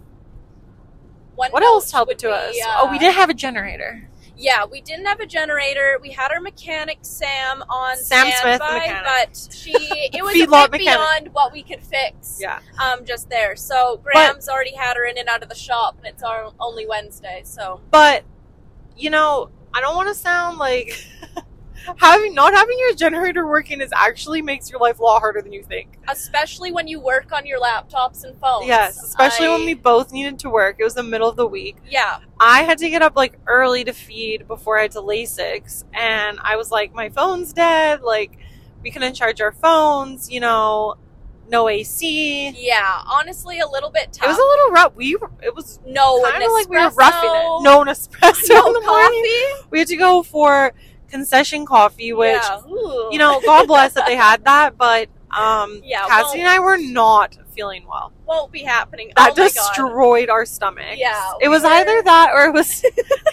One 1.36 1.52
what 1.52 1.64
else 1.64 1.92
helped 1.92 2.20
to 2.20 2.28
be, 2.28 2.34
us? 2.34 2.56
Uh, 2.64 2.82
oh, 2.82 2.92
we 2.92 3.00
did 3.00 3.16
have 3.16 3.30
a 3.30 3.34
generator. 3.34 4.10
Yeah, 4.40 4.64
we 4.64 4.80
didn't 4.80 5.06
have 5.06 5.20
a 5.20 5.26
generator. 5.26 6.00
We 6.02 6.12
had 6.12 6.32
our 6.32 6.40
mechanic 6.40 7.00
Sam 7.02 7.62
on 7.70 7.98
Sam 7.98 8.32
standby, 8.32 9.02
but 9.04 9.50
she 9.52 9.74
it 9.74 10.24
was 10.24 10.34
a 10.34 10.40
bit 10.40 10.50
mechanic. 10.50 10.80
beyond 10.80 11.34
what 11.34 11.52
we 11.52 11.62
could 11.62 11.84
fix. 11.84 12.38
Yeah, 12.40 12.60
um, 12.82 13.04
just 13.04 13.30
there. 13.30 13.58
So 13.58 14.00
Graham's 14.02 14.46
but, 14.46 14.54
already 14.54 14.74
had 14.74 14.96
her 14.96 15.04
in 15.04 15.18
and 15.18 15.28
out 15.28 15.44
of 15.44 15.50
the 15.50 15.56
shop, 15.56 15.98
and 15.98 16.08
it's 16.08 16.24
our 16.24 16.54
only 16.58 16.88
Wednesday. 16.88 17.42
So, 17.44 17.82
but 17.92 18.24
you 18.96 19.10
know, 19.10 19.50
I 19.74 19.82
don't 19.82 19.98
want 19.98 20.08
to 20.08 20.16
sound 20.16 20.58
like 20.58 21.06
having 21.98 22.34
not 22.34 22.54
having 22.54 22.78
your 22.80 22.94
generator 22.94 23.48
working 23.48 23.82
is 23.82 23.92
actually 23.96 24.42
makes 24.42 24.70
your 24.70 24.80
life 24.80 25.00
a 25.00 25.04
lot 25.04 25.20
harder 25.20 25.42
than 25.42 25.54
you 25.54 25.64
think. 25.64 25.98
Especially 26.08 26.72
when 26.72 26.88
you 26.88 27.00
work 27.00 27.32
on 27.32 27.46
your 27.46 27.60
laptops 27.60 28.24
and 28.24 28.40
phones. 28.40 28.68
Yes, 28.68 29.02
especially 29.02 29.48
I... 29.48 29.50
when 29.52 29.66
we 29.66 29.74
both 29.74 30.12
needed 30.12 30.40
to 30.40 30.50
work. 30.50 30.78
It 30.80 30.84
was 30.84 30.96
the 30.96 31.04
middle 31.04 31.30
of 31.30 31.36
the 31.36 31.48
week. 31.48 31.78
Yeah. 31.88 32.20
I 32.40 32.64
had 32.64 32.78
to 32.80 32.90
get 32.90 33.02
up 33.02 33.16
like 33.16 33.38
early 33.48 33.84
to 33.84 33.94
feed 33.94 34.48
before 34.48 34.80
I 34.80 34.84
had 34.84 34.92
to 34.92 35.02
Lasix, 35.02 35.84
and 35.94 36.40
I 36.42 36.56
was 36.56 36.72
like, 36.72 36.94
my 36.94 37.10
phone's 37.10 37.54
dead. 37.54 38.02
Like, 38.02 38.38
we 38.82 38.92
couldn't 38.92 39.14
charge 39.14 39.42
our 39.42 39.52
phones. 39.52 40.32
You 40.32 40.40
know, 40.40 40.96
no 41.50 41.68
AC. 41.68 42.54
Yeah, 42.58 43.02
honestly, 43.06 43.60
a 43.60 43.68
little 43.68 43.90
bit 43.90 44.14
tough. 44.14 44.26
It 44.26 44.30
was 44.30 44.38
a 44.38 44.42
little 44.42 44.72
rough. 44.72 44.96
We 44.96 45.18
it 45.42 45.56
was 45.56 45.80
no 45.86 46.24
kind 46.24 46.44
of 46.44 46.52
like 46.52 46.70
we 46.70 46.78
were 46.78 46.90
roughing 46.92 47.30
it. 47.30 47.64
No 47.64 47.84
Nespresso 47.84 48.50
no 48.50 48.68
in 48.68 48.74
the 48.74 48.82
coffee. 48.82 49.16
morning. 49.16 49.68
We 49.72 49.80
had 49.80 49.88
to 49.90 49.98
go 49.98 50.24
for 50.24 50.74
concession 51.10 51.66
coffee, 51.66 52.14
which 52.14 52.42
yeah. 52.42 52.62
you 53.12 53.18
know, 53.18 53.42
God 53.46 53.68
bless 53.68 53.94
that 53.94 54.06
they 54.06 54.16
had 54.28 54.44
that, 54.46 54.78
but 54.78 55.10
um, 55.32 55.82
yeah, 55.84 56.08
Cassie 56.08 56.40
and 56.40 56.48
I 56.48 56.60
were 56.60 56.78
not 56.78 57.38
feeling 57.54 57.86
well. 57.88 58.12
Won't 58.26 58.52
be 58.52 58.64
happening. 58.64 59.12
That 59.16 59.32
oh 59.32 59.36
destroyed 59.36 60.30
our 60.30 60.46
stomachs. 60.46 60.98
Yeah, 60.98 61.34
it 61.42 61.50
was 61.50 61.64
either 61.64 62.02
that 62.02 62.32
or 62.34 62.46
it 62.46 62.54
was. 62.54 62.84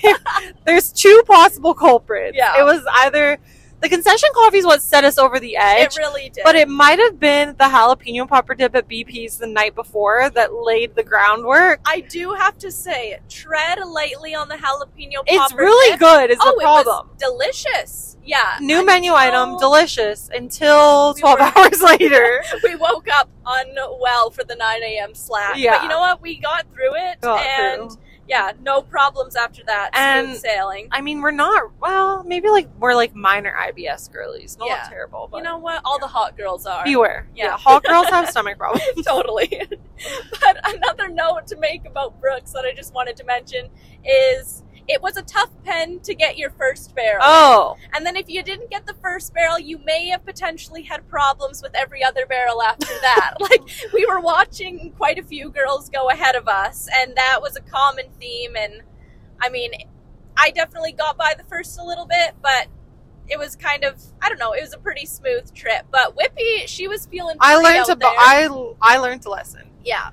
there's 0.65 0.93
two 0.93 1.23
possible 1.27 1.75
culprits. 1.75 2.37
Yeah, 2.37 2.61
it 2.61 2.65
was 2.65 2.83
either 2.99 3.39
the 3.81 3.89
concession 3.89 4.29
coffee 4.35 4.59
is 4.59 4.65
what 4.65 4.83
set 4.83 5.05
us 5.05 5.19
over 5.19 5.39
the 5.39 5.57
edge. 5.57 5.95
It 5.95 5.99
really 5.99 6.31
did. 6.31 6.45
But 6.45 6.57
it 6.57 6.69
might 6.69 6.99
have 6.99 7.21
been 7.21 7.49
the 7.59 7.65
jalapeno 7.65 8.27
popper 8.27 8.55
dip 8.55 8.75
at 8.75 8.89
BP's 8.89 9.39
the 9.39 9.47
night 9.47 9.75
before 9.75 10.31
that 10.31 10.55
laid 10.55 10.95
the 10.95 11.03
groundwork. 11.03 11.81
I 11.85 12.01
do 12.01 12.33
have 12.33 12.57
to 12.59 12.73
say, 12.73 13.19
tread 13.29 13.79
lightly 13.87 14.35
on 14.35 14.49
the 14.49 14.57
jalapeno 14.57 15.17
popper. 15.17 15.25
Dip. 15.27 15.43
It's 15.43 15.55
really 15.55 15.91
dip. 15.93 16.01
good. 16.01 16.31
Is 16.31 16.39
oh, 16.41 16.55
the 16.57 16.63
problem? 16.63 17.11
delicious. 17.19 18.17
Yeah. 18.25 18.59
New 18.61 18.85
menu 18.85 19.13
item, 19.13 19.57
delicious 19.59 20.31
until 20.35 21.15
we 21.15 21.21
12 21.21 21.39
were, 21.39 21.45
hours 21.45 21.83
later. 22.01 22.43
we 22.65 22.75
woke 22.77 23.09
up 23.13 23.29
unwell 23.45 24.31
for 24.31 24.43
the 24.43 24.57
9 24.57 24.83
a.m. 24.83 25.15
slack. 25.15 25.57
Yeah. 25.57 25.77
But 25.77 25.83
you 25.83 25.89
know 25.91 26.01
what? 26.01 26.23
We 26.23 26.39
got 26.41 26.67
through 26.73 26.95
it. 26.97 27.21
Got 27.21 27.47
and 27.47 27.91
through 27.91 28.01
yeah, 28.29 28.53
no 28.63 28.83
problems 28.83 29.37
after 29.37 29.63
that. 29.67 29.91
And 29.95 30.29
Smooth 30.29 30.41
sailing. 30.41 30.89
I 30.91 31.01
mean, 31.01 31.21
we're 31.21 31.31
not 31.31 31.71
well. 31.81 32.25
Maybe 32.25 32.49
like 32.49 32.69
we're 32.79 32.95
like 32.95 33.15
minor 33.15 33.53
IBS 33.53 34.11
girlies. 34.13 34.57
Not 34.59 34.69
yeah. 34.69 34.87
terrible, 34.89 35.29
but 35.31 35.39
you 35.39 35.43
know 35.45 35.59
what? 35.59 35.83
All 35.85 35.99
the 35.99 36.07
hot 36.07 36.37
girls 36.37 36.67
are. 36.67 36.85
Beware. 36.85 37.29
Yeah, 37.35 37.45
yeah 37.45 37.57
hot 37.57 37.85
girls 37.85 38.09
have 38.09 38.29
stomach 38.29 38.59
problems. 38.59 38.85
totally. 39.05 39.49
but 40.41 40.75
another 40.75 41.09
note 41.09 41.47
to 41.49 41.57
make 41.57 41.85
about 41.87 42.21
Brooks 42.21 42.53
that 42.53 42.65
I 42.65 42.75
just 42.75 42.93
wanted 42.95 43.17
to 43.17 43.25
mention 43.25 43.69
is 44.05 44.63
it 44.89 45.03
was 45.03 45.17
a 45.17 45.23
tough 45.23 45.51
pen 45.65 46.01
to 46.01 46.15
get 46.15 46.39
your 46.39 46.51
first 46.51 46.95
barrel. 46.95 47.23
Oh. 47.23 47.77
And 47.93 48.07
then 48.07 48.17
if 48.17 48.29
you 48.29 48.43
didn't 48.43 48.71
get 48.71 48.87
the 48.87 48.95
first 48.95 49.35
barrel, 49.35 49.59
you 49.59 49.79
may 49.79 50.09
have 50.09 50.25
potentially 50.25 50.83
had 50.83 51.09
problems 51.09 51.63
with 51.63 51.75
every 51.75 52.05
other 52.05 52.27
barrel 52.27 52.63
after 52.63 52.87
that. 53.03 53.35
like 53.41 53.63
we 53.93 54.07
were 54.07 54.21
watching 54.21 54.93
quite 54.97 55.19
a 55.19 55.23
few 55.23 55.51
girls 55.51 55.89
go 55.89 56.11
ahead 56.11 56.37
of 56.37 56.49
us, 56.49 56.89
and 56.95 57.17
that 57.17 57.41
was 57.43 57.57
a 57.57 57.63
common 57.63 58.07
theme. 58.21 58.57
And 58.57 58.83
I 59.41 59.49
mean, 59.49 59.73
I 60.37 60.51
definitely 60.51 60.93
got 60.93 61.17
by 61.17 61.35
the 61.37 61.45
first 61.45 61.79
a 61.79 61.85
little 61.85 62.07
bit, 62.07 62.35
but 62.43 62.69
it 63.29 63.39
was 63.39 63.57
kind 63.57 63.85
of 63.85 64.01
I 64.23 64.29
don't 64.29 64.39
know. 64.39 64.53
It 64.53 64.63
was 64.63 64.75
a 64.75 64.79
pretty 64.79 65.07
smooth 65.07 65.53
trip. 65.53 65.87
But 65.91 66.17
Whippy, 66.17 66.67
she 66.67 66.87
was 66.87 67.07
feeling. 67.07 67.37
I 67.41 67.57
learned 67.57 67.87
to. 67.87 67.99
I 68.07 68.49
I 68.81 68.99
learned 68.99 69.25
a 69.27 69.31
lesson. 69.31 69.71
Yeah. 69.85 70.11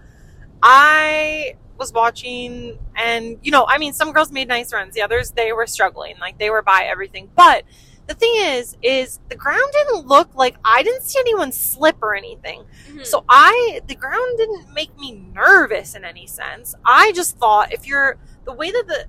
I 0.66 1.58
was 1.78 1.92
watching 1.92 2.78
and 2.96 3.38
you 3.42 3.52
know 3.52 3.66
i 3.68 3.78
mean 3.78 3.94
some 3.94 4.12
girls 4.12 4.32
made 4.32 4.48
nice 4.48 4.72
runs 4.72 4.94
the 4.94 5.02
others 5.02 5.32
they 5.32 5.52
were 5.52 5.68
struggling 5.68 6.16
like 6.20 6.38
they 6.38 6.50
were 6.50 6.62
by 6.62 6.88
everything. 6.90 7.30
But 7.36 7.64
the 8.08 8.14
thing 8.14 8.34
is 8.36 8.78
is 8.82 9.20
the 9.30 9.36
ground 9.36 9.64
didn't 9.72 10.08
look 10.08 10.34
like 10.36 10.56
i 10.66 10.84
didn't 10.84 11.04
see 11.04 11.20
anyone 11.20 11.52
slip 11.52 11.98
or 12.02 12.16
anything. 12.16 12.64
Mm-hmm. 12.88 13.04
so 13.04 13.24
i 13.30 13.82
the 13.88 13.96
ground 13.96 14.38
didn't 14.38 14.74
make 14.74 14.98
me 14.98 15.14
nervous 15.34 15.96
in 15.96 16.04
any 16.04 16.28
sense. 16.28 16.76
I 16.86 17.12
just 17.14 17.38
thought 17.38 17.74
if 17.74 17.88
you're 17.88 18.18
the 18.46 18.54
way 18.54 18.72
that 18.72 18.88
the 18.88 19.06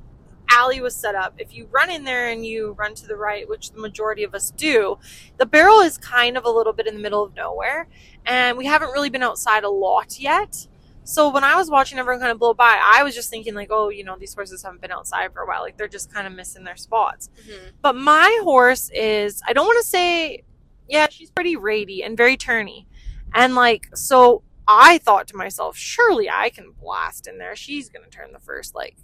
alley 0.50 0.80
was 0.80 0.94
set 0.94 1.14
up 1.14 1.35
if 1.38 1.54
you 1.54 1.66
run 1.73 1.90
in 1.90 2.04
there 2.04 2.28
and 2.28 2.44
you 2.44 2.73
run 2.73 2.94
to 2.94 3.06
the 3.06 3.16
right 3.16 3.49
which 3.49 3.73
the 3.73 3.80
majority 3.80 4.23
of 4.23 4.35
us 4.35 4.50
do 4.50 4.99
the 5.38 5.47
barrel 5.47 5.80
is 5.80 5.97
kind 5.97 6.37
of 6.37 6.44
a 6.44 6.50
little 6.50 6.73
bit 6.73 6.87
in 6.87 6.94
the 6.94 7.00
middle 7.00 7.25
of 7.25 7.35
nowhere. 7.35 7.88
And 8.26 8.56
we 8.56 8.66
haven't 8.66 8.90
really 8.90 9.11
been 9.11 9.23
outside 9.23 9.64
a 9.64 9.71
lot 9.71 10.18
yet 10.18 10.66
so 11.04 11.28
when 11.28 11.44
I 11.44 11.56
was 11.56 11.70
watching 11.70 11.99
everyone 11.99 12.20
kind 12.20 12.32
of 12.32 12.38
blow 12.38 12.54
by, 12.54 12.80
I 12.82 13.02
was 13.02 13.14
just 13.14 13.30
thinking 13.30 13.54
like, 13.54 13.68
oh, 13.70 13.90
you 13.90 14.04
know, 14.04 14.16
these 14.18 14.34
horses 14.34 14.62
haven't 14.62 14.80
been 14.80 14.90
outside 14.90 15.32
for 15.32 15.42
a 15.42 15.46
while. 15.46 15.61
Like 15.61 15.76
they're 15.76 15.87
just 15.87 16.12
kind 16.12 16.26
of 16.26 16.32
missing 16.32 16.64
their 16.64 16.76
spots. 16.76 17.28
Mm-hmm. 17.46 17.68
But 17.82 17.94
my 17.94 18.40
horse 18.42 18.90
is, 18.94 19.42
I 19.46 19.52
don't 19.52 19.66
want 19.66 19.82
to 19.82 19.88
say, 19.88 20.44
yeah, 20.88 21.08
she's 21.11 21.30
pretty 21.30 21.56
rady 21.56 22.02
and 22.02 22.16
very 22.16 22.37
turny. 22.37 22.87
And 23.34 23.54
like, 23.54 23.88
so 23.94 24.42
I 24.66 24.99
thought 24.99 25.28
to 25.28 25.37
myself, 25.37 25.76
surely 25.76 26.30
I 26.30 26.49
can 26.50 26.73
blast 26.80 27.26
in 27.26 27.38
there. 27.38 27.54
She's 27.54 27.88
going 27.90 28.04
to 28.04 28.11
turn 28.11 28.32
the 28.32 28.40
first, 28.40 28.75
like, 28.75 28.96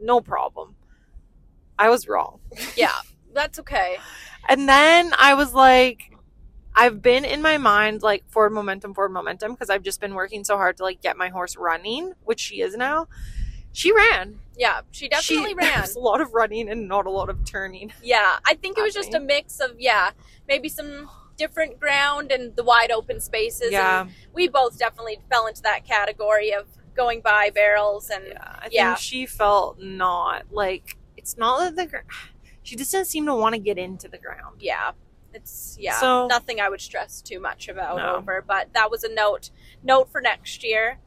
no 0.00 0.20
problem. 0.20 0.76
I 1.78 1.90
was 1.90 2.08
wrong. 2.08 2.40
Yeah, 2.76 2.96
that's 3.34 3.58
okay. 3.58 3.98
and 4.48 4.68
then 4.68 5.12
I 5.18 5.34
was 5.34 5.52
like, 5.52 6.11
I've 6.74 7.02
been 7.02 7.24
in 7.24 7.42
my 7.42 7.58
mind 7.58 8.02
like 8.02 8.24
forward 8.28 8.50
momentum, 8.50 8.94
forward 8.94 9.10
momentum, 9.10 9.52
because 9.52 9.70
I've 9.70 9.82
just 9.82 10.00
been 10.00 10.14
working 10.14 10.44
so 10.44 10.56
hard 10.56 10.76
to 10.78 10.82
like 10.82 11.02
get 11.02 11.16
my 11.16 11.28
horse 11.28 11.56
running, 11.56 12.12
which 12.24 12.40
she 12.40 12.60
is 12.60 12.76
now. 12.76 13.08
She 13.72 13.92
ran. 13.92 14.38
Yeah, 14.56 14.80
she 14.90 15.08
definitely 15.08 15.50
she, 15.50 15.54
ran. 15.56 15.84
a 15.84 15.98
lot 15.98 16.20
of 16.20 16.34
running 16.34 16.68
and 16.68 16.88
not 16.88 17.06
a 17.06 17.10
lot 17.10 17.28
of 17.28 17.44
turning. 17.44 17.92
Yeah, 18.02 18.38
I 18.44 18.54
think 18.54 18.78
it 18.78 18.82
was 18.82 18.94
just 18.94 19.14
a 19.14 19.20
mix 19.20 19.60
of 19.60 19.72
yeah, 19.78 20.10
maybe 20.48 20.68
some 20.68 21.08
different 21.36 21.80
ground 21.80 22.30
and 22.30 22.54
the 22.56 22.62
wide 22.62 22.90
open 22.90 23.20
spaces. 23.20 23.72
Yeah, 23.72 24.06
we 24.32 24.48
both 24.48 24.78
definitely 24.78 25.18
fell 25.30 25.46
into 25.46 25.62
that 25.62 25.84
category 25.86 26.52
of 26.52 26.66
going 26.94 27.20
by 27.20 27.50
barrels 27.50 28.10
and 28.10 28.24
yeah. 28.28 28.56
I 28.58 28.68
yeah. 28.70 28.94
think 28.94 28.98
she 28.98 29.24
felt 29.26 29.80
not 29.80 30.44
like 30.50 30.98
it's 31.16 31.38
not 31.38 31.74
that 31.74 31.76
the 31.76 32.02
she 32.62 32.76
just 32.76 32.92
didn't 32.92 33.06
seem 33.06 33.26
to 33.26 33.34
want 33.34 33.54
to 33.54 33.58
get 33.58 33.78
into 33.78 34.08
the 34.08 34.18
ground. 34.18 34.56
Yeah, 34.60 34.92
it's 35.34 35.76
yeah, 35.80 35.98
so, 35.98 36.26
nothing 36.26 36.60
I 36.60 36.68
would 36.68 36.80
stress 36.80 37.22
too 37.22 37.40
much 37.40 37.68
about 37.68 37.96
no. 37.96 38.16
over. 38.16 38.44
But 38.46 38.72
that 38.74 38.90
was 38.90 39.04
a 39.04 39.12
note 39.12 39.50
note 39.82 40.10
for 40.10 40.20
next 40.20 40.64
year. 40.64 40.98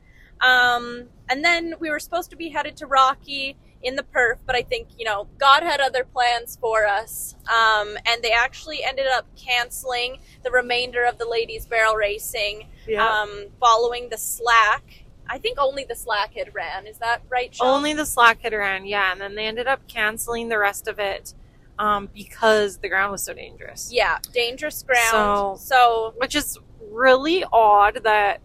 Um, 0.42 1.06
and 1.30 1.44
then 1.44 1.76
we 1.80 1.90
were 1.90 2.00
supposed 2.00 2.30
to 2.32 2.36
be 2.36 2.50
headed 2.50 2.78
to 2.78 2.88
Rocky 2.88 3.58
in 3.82 3.96
the 3.96 4.04
perf, 4.04 4.38
but 4.46 4.56
I 4.56 4.64
think 4.64 4.90
you 4.98 5.06
know 5.06 5.28
God 5.38 5.64
had 5.64 5.80
other 5.80 6.04
plans 6.04 6.58
for 6.60 6.86
us, 6.86 7.36
um, 7.48 7.98
and 8.06 8.22
they 8.22 8.32
actually 8.32 8.84
ended 8.84 9.08
up 9.08 9.28
canceling 9.36 10.18
the 10.44 10.52
remainder 10.52 11.06
of 11.06 11.18
the 11.18 11.28
ladies 11.28 11.66
barrel 11.66 11.96
racing 11.96 12.68
yeah. 12.88 13.08
um, 13.08 13.46
following 13.60 14.10
the 14.10 14.18
slack. 14.18 15.06
I 15.28 15.40
think 15.40 15.58
only 15.60 15.86
the 15.86 15.96
slack 15.96 16.34
had 16.36 16.54
ran. 16.54 16.86
Is 16.86 16.98
that 17.00 17.22
right? 17.30 17.54
Sean? 17.54 17.68
Only 17.68 17.94
the 17.94 18.06
slack 18.06 18.42
had 18.42 18.54
ran, 18.54 18.86
yeah, 18.86 19.12
and 19.12 19.22
then 19.22 19.36
they 19.36 19.46
ended 19.46 19.68
up 19.68 19.88
canceling 19.88 20.50
the 20.50 20.58
rest 20.58 20.88
of 20.88 21.00
it 21.00 21.34
um, 21.80 22.10
because 22.14 22.78
the 22.78 22.90
ground 22.90 23.12
was 23.12 23.24
so 23.24 23.34
dangerous. 23.34 23.90
Yeah, 23.92 24.20
dangerous 24.34 24.84
ground. 24.84 25.10
So, 25.12 25.56
so, 25.60 26.14
which 26.18 26.36
is 26.36 26.58
really 26.92 27.44
odd 27.52 28.02
that, 28.04 28.42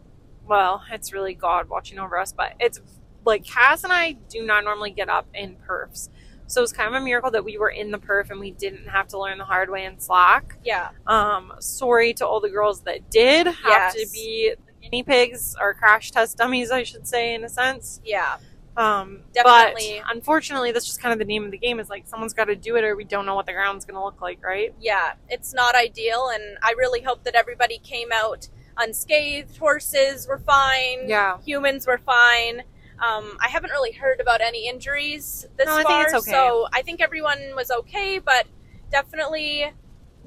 well, 0.46 0.82
it's 0.90 1.12
really 1.12 1.34
God 1.34 1.68
watching 1.68 1.98
over 1.98 2.18
us, 2.18 2.32
but 2.32 2.54
it's 2.58 2.80
like 3.24 3.44
Cass 3.44 3.84
and 3.84 3.92
I 3.92 4.12
do 4.28 4.44
not 4.44 4.64
normally 4.64 4.90
get 4.90 5.08
up 5.08 5.26
in 5.34 5.56
perfs. 5.68 6.08
So 6.46 6.64
it's 6.64 6.72
kind 6.72 6.92
of 6.92 7.00
a 7.00 7.04
miracle 7.04 7.30
that 7.30 7.44
we 7.44 7.58
were 7.58 7.70
in 7.70 7.92
the 7.92 7.98
perf 7.98 8.30
and 8.30 8.40
we 8.40 8.50
didn't 8.50 8.88
have 8.88 9.06
to 9.08 9.18
learn 9.18 9.38
the 9.38 9.44
hard 9.44 9.70
way 9.70 9.84
in 9.84 10.00
slack. 10.00 10.58
Yeah. 10.64 10.88
Um, 11.06 11.52
sorry 11.60 12.12
to 12.14 12.26
all 12.26 12.40
the 12.40 12.48
girls 12.48 12.80
that 12.82 13.08
did 13.08 13.46
have 13.46 13.54
yes. 13.64 13.94
to 13.94 14.08
be 14.12 14.54
guinea 14.82 15.04
pigs 15.04 15.54
or 15.60 15.74
crash 15.74 16.10
test 16.10 16.38
dummies, 16.38 16.72
I 16.72 16.82
should 16.82 17.06
say, 17.06 17.34
in 17.34 17.44
a 17.44 17.48
sense. 17.48 18.00
Yeah. 18.04 18.38
Um, 18.76 19.20
Definitely. 19.32 20.00
But 20.04 20.14
unfortunately, 20.14 20.72
that's 20.72 20.86
just 20.86 21.02
kind 21.02 21.12
of 21.12 21.18
the 21.18 21.24
name 21.24 21.44
of 21.44 21.50
the 21.50 21.58
game. 21.58 21.80
Is 21.80 21.90
like 21.90 22.06
someone's 22.06 22.34
got 22.34 22.46
to 22.46 22.56
do 22.56 22.76
it, 22.76 22.84
or 22.84 22.96
we 22.96 23.04
don't 23.04 23.26
know 23.26 23.34
what 23.34 23.46
the 23.46 23.52
ground's 23.52 23.84
going 23.84 23.96
to 23.96 24.04
look 24.04 24.20
like, 24.20 24.42
right? 24.44 24.74
Yeah, 24.80 25.12
it's 25.28 25.52
not 25.52 25.74
ideal, 25.74 26.30
and 26.32 26.58
I 26.62 26.74
really 26.78 27.02
hope 27.02 27.24
that 27.24 27.34
everybody 27.34 27.78
came 27.78 28.08
out 28.12 28.48
unscathed. 28.76 29.56
Horses 29.56 30.26
were 30.28 30.38
fine. 30.38 31.08
Yeah. 31.08 31.38
Humans 31.44 31.86
were 31.86 31.98
fine. 31.98 32.62
Um, 33.00 33.38
I 33.40 33.48
haven't 33.48 33.70
really 33.70 33.92
heard 33.92 34.20
about 34.20 34.42
any 34.42 34.68
injuries 34.68 35.46
this 35.56 35.66
no, 35.66 35.82
far, 35.82 36.06
okay. 36.06 36.30
so 36.30 36.66
I 36.72 36.82
think 36.82 37.00
everyone 37.00 37.38
was 37.56 37.70
okay, 37.70 38.18
but 38.18 38.46
definitely 38.90 39.72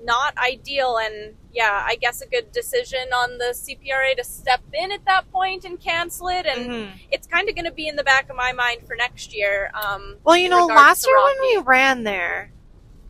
not 0.01 0.37
ideal. 0.37 0.97
And 0.97 1.35
yeah, 1.51 1.83
I 1.85 1.95
guess 1.95 2.21
a 2.21 2.27
good 2.27 2.51
decision 2.51 3.11
on 3.13 3.37
the 3.37 3.53
CPRA 3.53 4.15
to 4.17 4.23
step 4.23 4.61
in 4.73 4.91
at 4.91 5.05
that 5.05 5.31
point 5.31 5.65
and 5.65 5.79
cancel 5.79 6.27
it. 6.27 6.45
And 6.45 6.69
mm-hmm. 6.69 6.97
it's 7.11 7.27
kind 7.27 7.49
of 7.49 7.55
going 7.55 7.65
to 7.65 7.71
be 7.71 7.87
in 7.87 7.95
the 7.95 8.03
back 8.03 8.29
of 8.29 8.35
my 8.35 8.53
mind 8.53 8.87
for 8.87 8.95
next 8.95 9.35
year. 9.35 9.71
Um, 9.73 10.17
well, 10.23 10.37
you 10.37 10.49
know, 10.49 10.65
last 10.65 11.05
year 11.05 11.17
when 11.17 11.35
we 11.41 11.63
ran 11.65 12.03
there, 12.03 12.51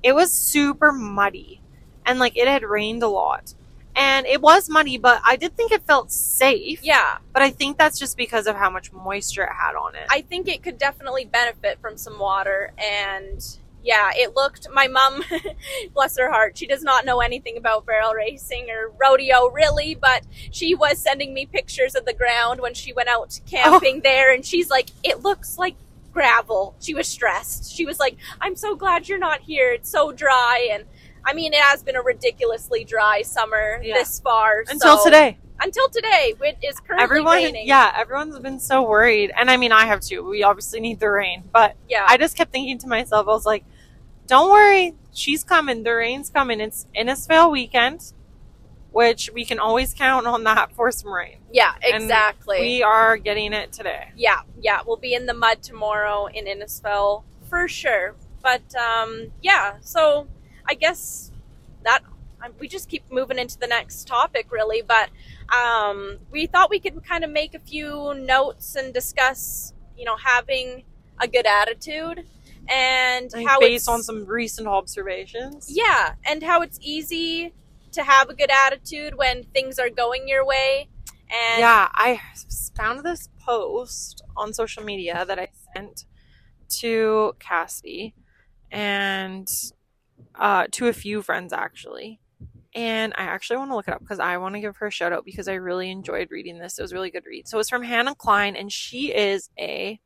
it 0.02 0.14
was 0.14 0.32
super 0.32 0.92
muddy 0.92 1.62
and 2.06 2.20
like 2.20 2.38
it 2.38 2.48
had 2.48 2.64
rained 2.64 3.04
a 3.04 3.08
lot. 3.08 3.54
And 3.96 4.26
it 4.26 4.42
was 4.42 4.70
muddy, 4.70 4.98
but 4.98 5.22
I 5.24 5.36
did 5.36 5.56
think 5.56 5.72
it 5.72 5.86
felt 5.86 6.12
safe. 6.12 6.80
Yeah. 6.84 7.18
But 7.32 7.44
I 7.44 7.52
think 7.52 7.78
that's 7.78 8.00
just 8.00 8.18
because 8.18 8.48
of 8.48 8.56
how 8.56 8.72
much 8.72 8.92
moisture 8.92 9.44
it 9.44 9.52
had 9.54 9.76
on 9.76 9.94
it. 9.96 10.08
I 10.10 10.22
think 10.22 10.48
it 10.48 10.64
could 10.64 10.80
definitely 10.80 11.26
benefit 11.26 11.80
from 11.80 11.98
some 11.98 12.18
water 12.18 12.74
and 12.78 13.46
yeah, 13.84 14.12
it 14.16 14.36
looked. 14.36 14.68
My 14.74 14.88
mom, 14.88 15.24
bless 15.94 16.18
her 16.18 16.32
heart, 16.32 16.58
she 16.58 16.66
does 16.66 16.84
not 16.84 17.06
know 17.06 17.20
anything 17.20 17.58
about 17.58 17.86
barrel 17.86 18.14
racing 18.14 18.70
or 18.70 18.92
rodeo 19.00 19.50
really, 19.50 19.94
but 19.94 20.24
she 20.52 20.74
was 20.74 20.98
sending 20.98 21.34
me 21.34 21.46
pictures 21.46 21.94
of 21.94 22.06
the 22.06 22.14
ground 22.14 22.62
when 22.62 22.74
she 22.74 22.94
went 22.94 23.10
out 23.10 23.40
camping 23.46 23.98
oh. 23.98 24.02
there, 24.02 24.34
and 24.34 24.46
she's 24.46 24.70
like, 24.70 24.90
"It 25.04 25.22
looks 25.22 25.58
like 25.58 25.76
gravel." 26.14 26.76
She 26.80 26.94
was 26.94 27.08
stressed. 27.08 27.74
She 27.74 27.86
was 27.86 28.00
like, 28.00 28.16
"I'm 28.40 28.56
so 28.56 28.76
glad 28.76 29.10
you're 29.10 29.20
not 29.20 29.42
here. 29.42 29.74
It's 29.74 29.90
so 29.90 30.14
dry." 30.14 30.70
And 30.72 30.86
I 31.26 31.34
mean, 31.34 31.54
it 31.54 31.62
has 31.62 31.84
been 31.84 31.98
a 31.98 32.02
ridiculously 32.02 32.86
dry 32.86 33.22
summer 33.22 33.82
yeah. 33.84 33.96
this 33.96 34.20
far 34.22 34.64
until 34.70 34.98
so, 34.98 35.04
today. 35.06 35.38
Until 35.60 35.88
today, 35.90 36.34
it 36.42 36.58
is 36.64 36.80
currently 36.80 37.04
everyone, 37.04 37.36
raining. 37.36 37.68
Yeah, 37.68 37.94
everyone's 37.96 38.38
been 38.40 38.60
so 38.60 38.84
worried, 38.84 39.32
and 39.38 39.52
I 39.52 39.58
mean, 39.58 39.72
I 39.74 39.86
have 39.86 40.00
too. 40.00 40.24
We 40.28 40.44
obviously 40.44 40.80
need 40.80 41.00
the 41.00 41.10
rain, 41.10 41.44
but 41.52 41.76
yeah, 41.90 42.06
I 42.08 42.18
just 42.18 42.36
kept 42.38 42.52
thinking 42.52 42.80
to 42.80 42.88
myself, 42.88 43.28
I 43.28 43.32
was 43.32 43.46
like 43.46 43.64
don't 44.28 44.50
worry, 44.50 44.96
she's 45.14 45.44
coming. 45.44 45.84
The 45.84 45.94
rain's 45.94 46.30
coming. 46.30 46.60
It's 46.60 46.88
Innisfail 46.96 47.52
weekend, 47.52 48.14
which 48.92 49.30
we 49.34 49.46
can 49.46 49.60
always 49.60 49.94
count 49.94 50.28
on 50.28 50.44
that 50.46 50.72
for 50.74 50.92
some 50.92 51.12
rain. 51.12 51.38
Yeah, 51.52 51.74
exactly. 51.82 52.58
And 52.58 52.66
we 52.66 52.84
are 52.84 53.18
getting 53.18 53.54
it 53.54 53.72
today. 53.72 54.12
Yeah, 54.16 54.42
yeah. 54.60 54.82
We'll 54.86 54.98
be 54.98 55.14
in 55.14 55.26
the 55.26 55.34
mud 55.34 55.62
tomorrow 55.62 56.28
in 56.28 56.46
Innisfail 56.46 57.24
for 57.50 57.68
sure. 57.68 58.16
But 58.42 58.76
um, 58.76 59.32
yeah, 59.42 59.76
so 59.82 60.28
I 60.66 60.74
guess 60.74 61.32
that 61.84 62.02
we 62.60 62.68
just 62.68 62.90
keep 62.90 63.10
moving 63.12 63.40
into 63.40 63.58
the 63.58 63.68
next 63.68 64.08
topic, 64.08 64.52
really. 64.52 64.82
But 64.82 65.10
um, 65.56 66.20
we 66.32 66.46
thought 66.46 66.70
we 66.70 66.80
could 66.80 67.04
kind 67.04 67.24
of 67.24 67.30
make 67.30 67.54
a 67.54 67.60
few 67.60 68.14
notes 68.16 68.76
and 68.76 68.94
discuss, 68.94 69.74
you 69.98 70.06
know, 70.06 70.18
having 70.18 70.84
a 71.20 71.28
good 71.28 71.46
attitude 71.46 72.26
and 72.70 73.32
how 73.46 73.60
based 73.60 73.90
on 73.90 74.04
some 74.04 74.26
recent 74.26 74.68
observations. 74.68 75.68
Yeah, 75.70 76.14
and 76.26 76.44
how 76.44 76.62
it's 76.62 76.80
easy 76.82 77.54
to 77.92 78.04
have 78.04 78.30
a 78.30 78.34
good 78.34 78.52
attitude 78.52 79.16
when 79.16 79.44
things 79.44 79.80
are 79.80 79.90
going 79.90 80.28
your 80.28 80.46
way. 80.46 80.88
And 81.30 81.60
yeah, 81.60 81.90
I 81.94 82.22
found 82.76 83.04
this 83.04 83.30
post 83.46 84.24
on 84.36 84.54
social 84.54 84.84
media 84.84 85.26
that 85.26 85.40
I 85.40 85.50
sent 85.76 86.06
to 86.80 87.36
Cassidy 87.40 88.14
and 88.72 89.48
uh, 90.36 90.68
to 90.72 90.88
a 90.88 90.94
few 90.94 91.22
friends 91.22 91.54
actually. 91.54 92.20
And 92.76 93.14
I 93.16 93.24
actually 93.24 93.58
want 93.58 93.70
to 93.70 93.76
look 93.76 93.88
it 93.88 93.94
up 93.94 94.00
because 94.00 94.20
I 94.20 94.38
want 94.38 94.56
to 94.56 94.62
give 94.62 94.78
her 94.78 94.88
a 94.88 94.92
shout 94.92 95.14
out 95.14 95.26
because 95.26 95.48
I 95.48 95.54
really 95.54 95.92
enjoyed 95.92 96.32
reading 96.32 96.58
this. 96.58 96.80
It 96.80 96.82
was 96.82 96.92
a 96.92 96.96
really 96.96 97.12
good 97.12 97.26
read. 97.28 97.48
So 97.48 97.60
it's 97.60 97.70
from 97.70 97.84
Hannah 97.84 98.16
Klein, 98.16 98.56
and 98.56 98.72
she 98.72 99.14
is 99.14 99.52
a 99.60 100.00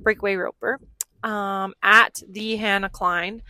breakaway 0.00 0.36
roper 0.36 0.80
um, 1.22 1.74
at 1.82 2.22
the 2.28 2.56
Hannah 2.56 2.88
Klein. 2.88 3.42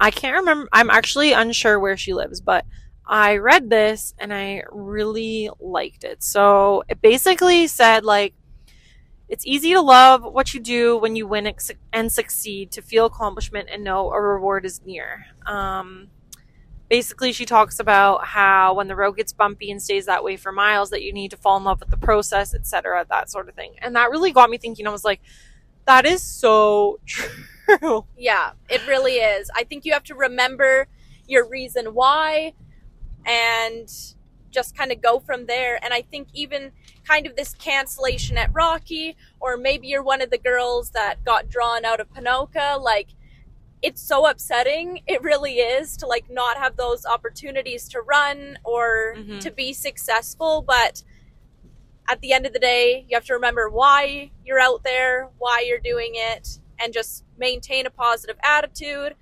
I 0.00 0.10
can't 0.10 0.36
remember. 0.36 0.68
I'm 0.72 0.90
actually 0.90 1.32
unsure 1.32 1.78
where 1.78 1.96
she 1.96 2.12
lives, 2.14 2.40
but 2.40 2.64
I 3.06 3.36
read 3.36 3.70
this 3.70 4.14
and 4.18 4.32
I 4.32 4.62
really 4.70 5.50
liked 5.60 6.04
it. 6.04 6.22
So 6.22 6.82
it 6.88 7.00
basically 7.00 7.66
said 7.66 8.04
like 8.04 8.34
it's 9.28 9.46
easy 9.46 9.72
to 9.72 9.80
love 9.80 10.22
what 10.24 10.52
you 10.52 10.60
do 10.60 10.98
when 10.98 11.16
you 11.16 11.26
win 11.26 11.50
and 11.92 12.12
succeed, 12.12 12.70
to 12.72 12.82
feel 12.82 13.06
accomplishment 13.06 13.70
and 13.72 13.82
know 13.82 14.10
a 14.10 14.20
reward 14.20 14.66
is 14.66 14.82
near. 14.84 15.24
Um, 15.46 16.08
basically, 16.90 17.32
she 17.32 17.46
talks 17.46 17.80
about 17.80 18.26
how 18.26 18.74
when 18.74 18.88
the 18.88 18.94
road 18.94 19.12
gets 19.12 19.32
bumpy 19.32 19.70
and 19.70 19.80
stays 19.80 20.04
that 20.04 20.22
way 20.22 20.36
for 20.36 20.52
miles, 20.52 20.90
that 20.90 21.02
you 21.02 21.14
need 21.14 21.30
to 21.30 21.38
fall 21.38 21.56
in 21.56 21.64
love 21.64 21.80
with 21.80 21.88
the 21.88 21.96
process, 21.96 22.54
etc., 22.54 23.06
that 23.08 23.30
sort 23.30 23.48
of 23.48 23.54
thing. 23.54 23.72
And 23.78 23.96
that 23.96 24.10
really 24.10 24.32
got 24.32 24.50
me 24.50 24.58
thinking. 24.58 24.86
I 24.86 24.90
was 24.90 25.02
like, 25.02 25.22
that 25.86 26.06
is 26.06 26.22
so 26.22 27.00
true. 27.06 27.30
Yeah, 28.18 28.52
it 28.68 28.86
really 28.86 29.14
is. 29.14 29.50
I 29.54 29.64
think 29.64 29.86
you 29.86 29.94
have 29.94 30.04
to 30.04 30.14
remember 30.14 30.88
your 31.26 31.48
reason 31.48 31.94
why 31.94 32.52
and 33.24 33.88
just 34.50 34.76
kind 34.76 34.92
of 34.92 35.00
go 35.00 35.20
from 35.20 35.46
there. 35.46 35.82
And 35.82 35.94
I 35.94 36.02
think 36.02 36.28
even 36.34 36.72
kind 37.04 37.26
of 37.26 37.34
this 37.34 37.54
cancellation 37.54 38.36
at 38.36 38.50
Rocky, 38.52 39.16
or 39.40 39.56
maybe 39.56 39.88
you're 39.88 40.02
one 40.02 40.20
of 40.20 40.30
the 40.30 40.38
girls 40.38 40.90
that 40.90 41.24
got 41.24 41.48
drawn 41.48 41.84
out 41.84 42.00
of 42.00 42.12
Ponoka, 42.12 42.80
like 42.80 43.08
it's 43.80 44.00
so 44.00 44.26
upsetting. 44.26 45.00
It 45.06 45.22
really 45.22 45.54
is 45.54 45.96
to 45.98 46.06
like 46.06 46.30
not 46.30 46.56
have 46.56 46.76
those 46.76 47.04
opportunities 47.04 47.88
to 47.88 48.00
run 48.00 48.58
or 48.64 49.14
mm-hmm. 49.16 49.38
to 49.40 49.50
be 49.50 49.72
successful. 49.72 50.62
But 50.62 51.02
at 52.12 52.20
the 52.20 52.34
end 52.34 52.44
of 52.44 52.52
the 52.52 52.58
day, 52.58 53.06
you 53.08 53.16
have 53.16 53.24
to 53.24 53.32
remember 53.32 53.70
why 53.70 54.30
you're 54.44 54.60
out 54.60 54.84
there, 54.84 55.30
why 55.38 55.64
you're 55.66 55.78
doing 55.78 56.12
it, 56.12 56.58
and 56.78 56.92
just 56.92 57.24
maintain 57.38 57.86
a 57.86 57.90
positive 57.90 58.36
attitude. 58.44 59.14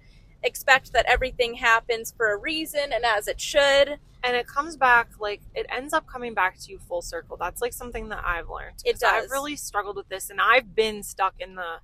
Expect 0.43 0.93
that 0.93 1.07
everything 1.07 1.55
happens 1.55 2.13
for 2.17 2.33
a 2.33 2.37
reason 2.37 2.93
and 2.93 3.05
as 3.05 3.29
it 3.29 3.41
should. 3.41 4.01
And 4.25 4.37
it 4.37 4.49
comes 4.49 4.77
back, 4.77 5.11
like, 5.21 5.41
it 5.55 5.67
ends 5.71 5.95
up 5.95 6.05
coming 6.09 6.35
back 6.35 6.59
to 6.59 6.73
you 6.73 6.81
full 6.81 7.01
circle. 7.01 7.37
That's 7.37 7.63
like 7.63 7.73
something 7.73 8.09
that 8.09 8.25
I've 8.25 8.51
learned. 8.51 8.83
It 8.85 8.99
does. 8.99 9.25
I've 9.25 9.31
really 9.31 9.55
struggled 9.55 9.95
with 9.95 10.09
this, 10.09 10.29
and 10.29 10.41
I've 10.41 10.75
been 10.75 11.05
stuck 11.05 11.35
in 11.39 11.55
the 11.55 11.77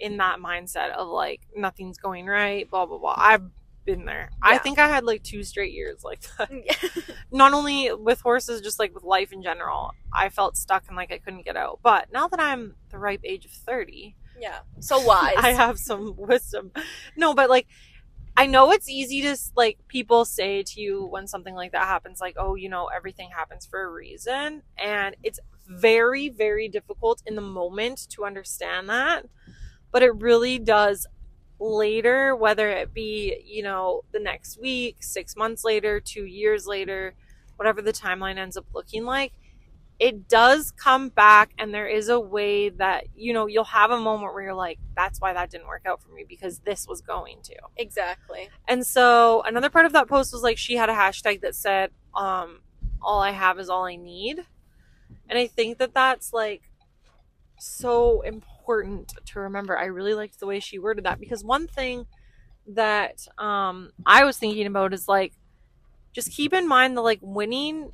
in 0.00 0.16
that 0.18 0.38
mindset 0.38 0.90
of 0.92 1.08
like 1.08 1.40
nothing's 1.56 1.98
going 1.98 2.26
right, 2.26 2.70
blah 2.70 2.86
blah 2.86 2.98
blah. 2.98 3.14
I've 3.16 3.42
been 3.84 4.04
there. 4.04 4.30
Yeah. 4.32 4.54
I 4.54 4.58
think 4.58 4.78
I 4.78 4.88
had 4.88 5.04
like 5.04 5.22
two 5.22 5.42
straight 5.42 5.72
years 5.72 6.04
like 6.04 6.20
that. 6.38 6.50
Not 7.32 7.52
only 7.52 7.92
with 7.92 8.20
horses, 8.20 8.60
just 8.60 8.78
like 8.78 8.94
with 8.94 9.04
life 9.04 9.32
in 9.32 9.42
general. 9.42 9.92
I 10.12 10.28
felt 10.28 10.56
stuck 10.56 10.84
and 10.88 10.96
like 10.96 11.12
I 11.12 11.18
couldn't 11.18 11.44
get 11.44 11.56
out. 11.56 11.80
But 11.82 12.12
now 12.12 12.28
that 12.28 12.40
I'm 12.40 12.76
the 12.90 12.98
ripe 12.98 13.20
age 13.24 13.44
of 13.44 13.50
30, 13.50 14.16
yeah. 14.40 14.58
So 14.80 15.00
wise. 15.00 15.34
I 15.38 15.52
have 15.52 15.78
some 15.78 16.14
wisdom. 16.16 16.72
No, 17.16 17.34
but 17.34 17.50
like 17.50 17.66
I 18.36 18.46
know 18.46 18.72
it's 18.72 18.88
easy 18.88 19.22
to 19.22 19.36
like 19.56 19.78
people 19.88 20.24
say 20.24 20.62
to 20.64 20.80
you 20.80 21.04
when 21.04 21.26
something 21.26 21.54
like 21.54 21.72
that 21.72 21.86
happens 21.86 22.20
like, 22.20 22.34
"Oh, 22.38 22.54
you 22.56 22.68
know, 22.68 22.86
everything 22.86 23.30
happens 23.30 23.64
for 23.64 23.82
a 23.82 23.90
reason." 23.90 24.62
And 24.76 25.16
it's 25.22 25.38
very 25.66 26.28
very 26.28 26.68
difficult 26.68 27.22
in 27.26 27.36
the 27.36 27.42
moment 27.42 28.08
to 28.10 28.24
understand 28.24 28.88
that. 28.88 29.26
But 29.92 30.02
it 30.02 30.14
really 30.16 30.58
does 30.58 31.06
later, 31.58 32.34
whether 32.36 32.68
it 32.70 32.92
be, 32.92 33.42
you 33.44 33.62
know, 33.62 34.02
the 34.12 34.20
next 34.20 34.60
week, 34.60 34.96
6 35.00 35.36
months 35.36 35.64
later, 35.64 36.00
2 36.00 36.24
years 36.24 36.66
later, 36.66 37.14
whatever 37.56 37.80
the 37.80 37.92
timeline 37.92 38.36
ends 38.36 38.56
up 38.56 38.66
looking 38.74 39.04
like 39.04 39.32
it 39.98 40.28
does 40.28 40.72
come 40.72 41.08
back 41.08 41.52
and 41.58 41.72
there 41.72 41.86
is 41.86 42.08
a 42.08 42.18
way 42.18 42.68
that 42.68 43.04
you 43.14 43.32
know 43.32 43.46
you'll 43.46 43.64
have 43.64 43.90
a 43.90 43.98
moment 43.98 44.34
where 44.34 44.42
you're 44.42 44.54
like 44.54 44.78
that's 44.96 45.20
why 45.20 45.32
that 45.32 45.50
didn't 45.50 45.66
work 45.66 45.82
out 45.86 46.02
for 46.02 46.12
me 46.12 46.24
because 46.28 46.58
this 46.60 46.86
was 46.88 47.00
going 47.00 47.38
to. 47.42 47.54
Exactly. 47.76 48.48
And 48.66 48.86
so 48.86 49.42
another 49.42 49.70
part 49.70 49.86
of 49.86 49.92
that 49.92 50.08
post 50.08 50.32
was 50.32 50.42
like 50.42 50.58
she 50.58 50.76
had 50.76 50.88
a 50.88 50.94
hashtag 50.94 51.42
that 51.42 51.54
said 51.54 51.90
um 52.14 52.60
all 53.00 53.20
i 53.20 53.30
have 53.30 53.58
is 53.58 53.68
all 53.68 53.84
i 53.84 53.96
need. 53.96 54.44
And 55.28 55.38
i 55.38 55.46
think 55.46 55.78
that 55.78 55.94
that's 55.94 56.32
like 56.32 56.62
so 57.58 58.20
important 58.22 58.50
to 58.66 59.40
remember 59.40 59.76
i 59.78 59.84
really 59.84 60.14
liked 60.14 60.40
the 60.40 60.46
way 60.46 60.60
she 60.60 60.78
worded 60.78 61.04
that 61.04 61.20
because 61.20 61.44
one 61.44 61.66
thing 61.66 62.06
that 62.66 63.26
um 63.38 63.90
i 64.06 64.24
was 64.24 64.38
thinking 64.38 64.66
about 64.66 64.94
is 64.94 65.06
like 65.08 65.32
just 66.12 66.32
keep 66.32 66.52
in 66.54 66.66
mind 66.66 66.96
that 66.96 67.02
like 67.02 67.18
winning 67.22 67.92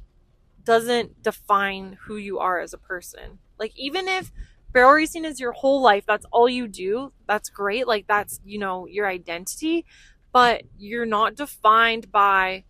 doesn't 0.64 1.22
define 1.22 1.98
who 2.02 2.16
you 2.16 2.38
are 2.38 2.60
as 2.60 2.72
a 2.72 2.78
person. 2.78 3.38
Like 3.58 3.72
even 3.76 4.08
if 4.08 4.30
barrel 4.72 4.92
racing 4.92 5.24
is 5.24 5.40
your 5.40 5.52
whole 5.52 5.82
life, 5.82 6.04
that's 6.06 6.26
all 6.30 6.48
you 6.48 6.68
do, 6.68 7.12
that's 7.26 7.48
great. 7.48 7.86
Like 7.86 8.06
that's, 8.06 8.40
you 8.44 8.58
know, 8.58 8.86
your 8.86 9.08
identity, 9.08 9.84
but 10.32 10.62
you're 10.78 11.06
not 11.06 11.34
defined 11.34 12.12
by 12.12 12.64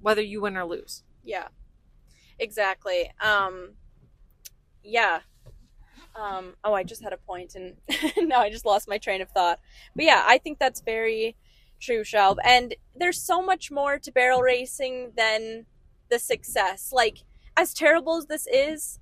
whether 0.00 0.20
you 0.22 0.42
win 0.42 0.56
or 0.56 0.64
lose. 0.64 1.04
Yeah. 1.24 1.48
Exactly. 2.38 3.10
Um 3.20 3.74
yeah. 4.82 5.20
Um 6.18 6.54
oh, 6.64 6.74
I 6.74 6.82
just 6.82 7.02
had 7.02 7.12
a 7.12 7.18
point 7.18 7.54
and 7.54 7.76
now 8.28 8.40
I 8.40 8.50
just 8.50 8.66
lost 8.66 8.88
my 8.88 8.98
train 8.98 9.22
of 9.22 9.30
thought. 9.30 9.60
But 9.94 10.04
yeah, 10.04 10.24
I 10.26 10.38
think 10.38 10.58
that's 10.58 10.80
very 10.80 11.36
true, 11.80 12.02
Shelb. 12.02 12.36
And 12.44 12.74
there's 12.94 13.22
so 13.22 13.40
much 13.40 13.70
more 13.70 13.98
to 13.98 14.12
barrel 14.12 14.42
racing 14.42 15.12
than 15.16 15.66
the 16.10 16.18
success. 16.18 16.90
Like 16.92 17.18
as 17.56 17.72
terrible 17.72 18.16
as 18.16 18.26
this 18.26 18.46
is, 18.46 18.98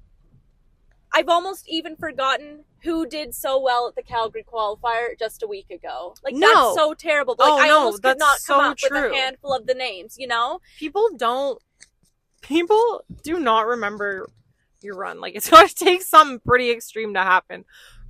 I've 1.13 1.29
almost 1.29 1.69
even 1.69 1.97
forgotten 1.97 2.65
who 2.83 3.07
did 3.07 3.35
so 3.35 3.61
well 3.61 3.89
at 3.89 3.97
the 3.97 4.03
Calgary 4.03 4.45
qualifier 4.45 5.19
just 5.19 5.43
a 5.43 5.47
week 5.47 5.71
ago. 5.71 6.15
Like 6.23 6.35
no. 6.35 6.47
that's 6.49 6.77
so 6.77 6.95
terrible. 6.95 7.37
Like 7.39 7.49
oh, 7.51 7.59
I 7.59 7.69
no, 7.69 7.79
almost 7.79 8.03
could 8.03 8.19
not 8.19 8.39
come 8.47 8.61
so 8.61 8.71
up 8.71 8.77
true. 8.77 9.03
with 9.03 9.13
a 9.13 9.15
handful 9.15 9.55
of 9.55 9.67
the 9.67 9.75
names, 9.75 10.17
you 10.19 10.27
know? 10.27 10.61
People 10.79 11.09
don't 11.17 11.61
people 12.43 13.03
do 13.23 13.41
not 13.41 13.67
remember 13.67 14.29
your 14.87 14.97
run. 14.97 15.21
Like 15.21 15.35
it's 15.35 15.51
gonna 15.51 15.69
take 15.69 16.03
something 16.03 16.41
pretty 16.41 16.71
extreme 16.71 17.13
to 17.15 17.21
happen 17.21 17.65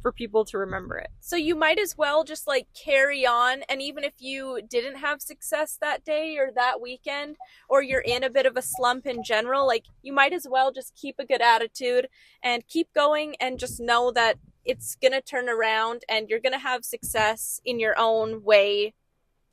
for 0.07 0.13
people 0.13 0.45
to 0.45 0.59
remember 0.59 0.97
it. 0.97 1.11
So 1.19 1.35
you 1.35 1.57
might 1.57 1.81
as 1.81 1.99
well 1.99 2.23
just 2.23 2.47
like 2.47 2.69
carry 2.81 3.27
on. 3.27 3.63
And 3.69 3.83
even 3.83 4.05
if 4.05 4.13
you 4.21 4.61
didn't 4.71 4.99
have 4.99 5.21
success 5.21 5.77
that 5.81 6.05
day 6.05 6.37
or 6.39 6.53
that 6.55 6.81
weekend, 6.81 7.35
or 7.69 7.83
you're 7.83 8.03
in 8.03 8.23
a 8.23 8.31
bit 8.31 8.47
of 8.47 8.57
a 8.57 8.63
slump 8.63 9.05
in 9.05 9.25
general, 9.25 9.67
like 9.67 9.87
you 10.03 10.13
might 10.13 10.33
as 10.33 10.47
well 10.49 10.71
just 10.71 10.95
keep 10.95 11.17
a 11.19 11.27
good 11.27 11.43
attitude 11.43 12.07
and 12.41 12.69
keep 12.69 12.93
going 12.95 13.35
and 13.41 13.59
just 13.59 13.81
know 13.81 14.13
that 14.13 14.39
it's 14.65 14.95
going 14.95 15.11
to 15.11 15.21
turn 15.21 15.49
around 15.49 16.03
and 16.09 16.29
you're 16.29 16.39
going 16.39 16.53
to 16.53 16.59
have 16.61 16.85
success 16.85 17.61
in 17.65 17.81
your 17.81 17.99
own 17.99 18.45
way 18.45 18.95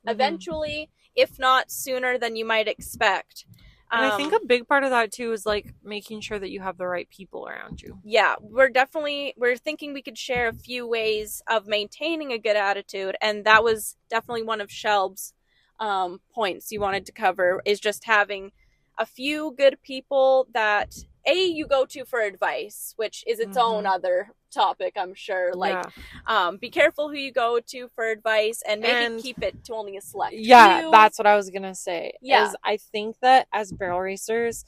mm-hmm. 0.06 0.10
eventually, 0.10 0.88
if 1.16 1.36
not 1.36 1.70
sooner 1.70 2.16
than 2.16 2.36
you 2.36 2.44
might 2.44 2.68
expect. 2.68 3.44
And 3.92 4.04
I 4.04 4.16
think 4.16 4.32
um, 4.32 4.40
a 4.42 4.46
big 4.46 4.66
part 4.66 4.84
of 4.84 4.90
that 4.90 5.12
too 5.12 5.32
is 5.32 5.46
like 5.46 5.74
making 5.82 6.20
sure 6.20 6.38
that 6.38 6.50
you 6.50 6.60
have 6.60 6.78
the 6.78 6.86
right 6.86 7.08
people 7.08 7.46
around 7.46 7.80
you. 7.80 7.98
Yeah, 8.02 8.34
we're 8.40 8.70
definitely 8.70 9.34
we're 9.36 9.56
thinking 9.56 9.92
we 9.92 10.02
could 10.02 10.18
share 10.18 10.48
a 10.48 10.54
few 10.54 10.86
ways 10.86 11.42
of 11.48 11.66
maintaining 11.66 12.32
a 12.32 12.38
good 12.38 12.56
attitude, 12.56 13.16
and 13.20 13.44
that 13.44 13.62
was 13.62 13.96
definitely 14.10 14.42
one 14.42 14.60
of 14.60 14.70
Shelb's 14.70 15.32
um, 15.80 16.20
points 16.34 16.72
you 16.72 16.80
wanted 16.80 17.06
to 17.06 17.12
cover 17.12 17.62
is 17.64 17.80
just 17.80 18.04
having 18.04 18.52
a 18.98 19.06
few 19.06 19.54
good 19.56 19.80
people 19.82 20.48
that 20.54 20.94
a 21.26 21.44
you 21.46 21.66
go 21.66 21.84
to 21.84 22.04
for 22.04 22.20
advice 22.20 22.92
which 22.96 23.24
is 23.26 23.38
its 23.38 23.56
mm-hmm. 23.56 23.74
own 23.74 23.86
other 23.86 24.30
topic 24.52 24.94
i'm 24.96 25.14
sure 25.14 25.52
like 25.54 25.72
yeah. 25.72 26.46
um 26.46 26.56
be 26.56 26.70
careful 26.70 27.08
who 27.08 27.16
you 27.16 27.32
go 27.32 27.58
to 27.66 27.88
for 27.94 28.08
advice 28.10 28.62
and 28.66 28.80
maybe 28.80 28.92
and 28.92 29.22
keep 29.22 29.42
it 29.42 29.64
to 29.64 29.74
only 29.74 29.96
a 29.96 30.00
select 30.00 30.34
yeah 30.36 30.80
few. 30.80 30.90
that's 30.90 31.18
what 31.18 31.26
i 31.26 31.34
was 31.36 31.50
gonna 31.50 31.74
say 31.74 32.12
yeah 32.20 32.52
i 32.62 32.76
think 32.76 33.16
that 33.20 33.48
as 33.52 33.72
barrel 33.72 34.00
racers 34.00 34.64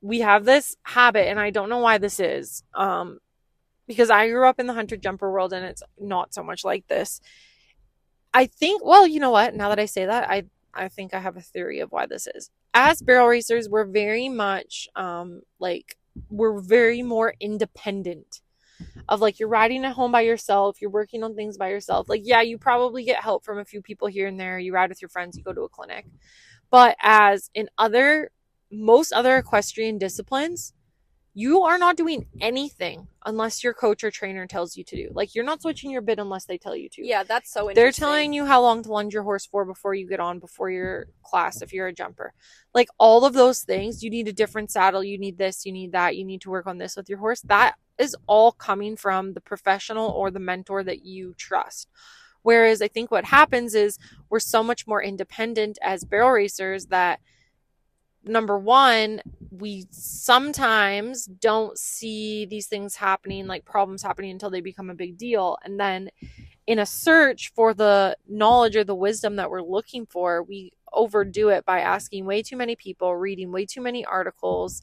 we 0.00 0.20
have 0.20 0.44
this 0.44 0.76
habit 0.82 1.28
and 1.28 1.38
i 1.38 1.50
don't 1.50 1.68
know 1.68 1.78
why 1.78 1.98
this 1.98 2.18
is 2.18 2.62
um 2.74 3.18
because 3.86 4.10
i 4.10 4.28
grew 4.28 4.46
up 4.46 4.58
in 4.58 4.66
the 4.66 4.74
hunter 4.74 4.96
jumper 4.96 5.30
world 5.30 5.52
and 5.52 5.66
it's 5.66 5.82
not 5.98 6.32
so 6.32 6.42
much 6.42 6.64
like 6.64 6.86
this 6.88 7.20
i 8.32 8.46
think 8.46 8.82
well 8.84 9.06
you 9.06 9.20
know 9.20 9.30
what 9.30 9.54
now 9.54 9.68
that 9.68 9.78
i 9.78 9.86
say 9.86 10.06
that 10.06 10.30
i 10.30 10.44
i 10.74 10.88
think 10.88 11.14
i 11.14 11.20
have 11.20 11.36
a 11.36 11.40
theory 11.40 11.80
of 11.80 11.90
why 11.92 12.06
this 12.06 12.26
is 12.34 12.50
as 12.74 13.00
barrel 13.00 13.28
racers, 13.28 13.68
we're 13.68 13.84
very 13.84 14.28
much 14.28 14.88
um, 14.96 15.42
like 15.60 15.96
we're 16.28 16.60
very 16.60 17.02
more 17.02 17.34
independent 17.40 18.40
of 19.08 19.20
like 19.20 19.38
you're 19.38 19.48
riding 19.48 19.84
at 19.84 19.92
home 19.92 20.10
by 20.10 20.22
yourself, 20.22 20.80
you're 20.80 20.90
working 20.90 21.22
on 21.22 21.36
things 21.36 21.56
by 21.56 21.68
yourself. 21.68 22.08
Like, 22.08 22.22
yeah, 22.24 22.40
you 22.40 22.58
probably 22.58 23.04
get 23.04 23.22
help 23.22 23.44
from 23.44 23.58
a 23.58 23.64
few 23.64 23.80
people 23.80 24.08
here 24.08 24.26
and 24.26 24.38
there. 24.38 24.58
You 24.58 24.74
ride 24.74 24.88
with 24.88 25.00
your 25.00 25.08
friends, 25.08 25.36
you 25.36 25.44
go 25.44 25.52
to 25.52 25.62
a 25.62 25.68
clinic. 25.68 26.06
But 26.70 26.96
as 27.00 27.50
in 27.54 27.68
other, 27.78 28.30
most 28.72 29.12
other 29.12 29.36
equestrian 29.36 29.98
disciplines, 29.98 30.72
you 31.36 31.62
are 31.62 31.78
not 31.78 31.96
doing 31.96 32.26
anything 32.40 33.08
unless 33.26 33.64
your 33.64 33.74
coach 33.74 34.04
or 34.04 34.10
trainer 34.10 34.46
tells 34.46 34.76
you 34.76 34.84
to 34.84 34.96
do. 34.96 35.10
Like 35.12 35.34
you're 35.34 35.44
not 35.44 35.60
switching 35.60 35.90
your 35.90 36.00
bit 36.00 36.20
unless 36.20 36.44
they 36.44 36.56
tell 36.56 36.76
you 36.76 36.88
to. 36.90 37.04
Yeah, 37.04 37.24
that's 37.24 37.52
so 37.52 37.72
They're 37.74 37.90
telling 37.90 38.32
you 38.32 38.46
how 38.46 38.62
long 38.62 38.84
to 38.84 38.92
lunge 38.92 39.12
your 39.12 39.24
horse 39.24 39.44
for 39.44 39.64
before 39.64 39.94
you 39.94 40.08
get 40.08 40.20
on 40.20 40.38
before 40.38 40.70
your 40.70 41.08
class 41.24 41.60
if 41.60 41.72
you're 41.72 41.88
a 41.88 41.92
jumper. 41.92 42.32
Like 42.72 42.88
all 42.98 43.24
of 43.24 43.32
those 43.32 43.62
things, 43.62 44.04
you 44.04 44.10
need 44.10 44.28
a 44.28 44.32
different 44.32 44.70
saddle, 44.70 45.02
you 45.02 45.18
need 45.18 45.36
this, 45.36 45.66
you 45.66 45.72
need 45.72 45.90
that, 45.90 46.16
you 46.16 46.24
need 46.24 46.40
to 46.42 46.50
work 46.50 46.68
on 46.68 46.78
this 46.78 46.94
with 46.96 47.08
your 47.08 47.18
horse. 47.18 47.40
That 47.40 47.74
is 47.98 48.16
all 48.28 48.52
coming 48.52 48.96
from 48.96 49.32
the 49.32 49.40
professional 49.40 50.10
or 50.10 50.30
the 50.30 50.38
mentor 50.38 50.84
that 50.84 51.04
you 51.04 51.34
trust. 51.36 51.88
Whereas 52.42 52.80
I 52.80 52.88
think 52.88 53.10
what 53.10 53.24
happens 53.24 53.74
is 53.74 53.98
we're 54.28 54.38
so 54.38 54.62
much 54.62 54.86
more 54.86 55.02
independent 55.02 55.78
as 55.82 56.04
barrel 56.04 56.30
racers 56.30 56.86
that 56.86 57.18
number 58.24 58.58
one, 58.58 59.20
we 59.50 59.86
sometimes 59.90 61.26
don't 61.26 61.78
see 61.78 62.46
these 62.46 62.66
things 62.66 62.96
happening, 62.96 63.46
like 63.46 63.64
problems 63.64 64.02
happening 64.02 64.30
until 64.30 64.50
they 64.50 64.60
become 64.60 64.90
a 64.90 64.94
big 64.94 65.16
deal. 65.16 65.58
And 65.64 65.78
then 65.78 66.10
in 66.66 66.78
a 66.78 66.86
search 66.86 67.52
for 67.54 67.74
the 67.74 68.16
knowledge 68.28 68.76
or 68.76 68.84
the 68.84 68.94
wisdom 68.94 69.36
that 69.36 69.50
we're 69.50 69.62
looking 69.62 70.06
for, 70.06 70.42
we 70.42 70.72
overdo 70.92 71.48
it 71.50 71.64
by 71.64 71.80
asking 71.80 72.24
way 72.24 72.42
too 72.42 72.56
many 72.56 72.76
people, 72.76 73.14
reading 73.16 73.52
way 73.52 73.66
too 73.66 73.80
many 73.80 74.04
articles. 74.04 74.82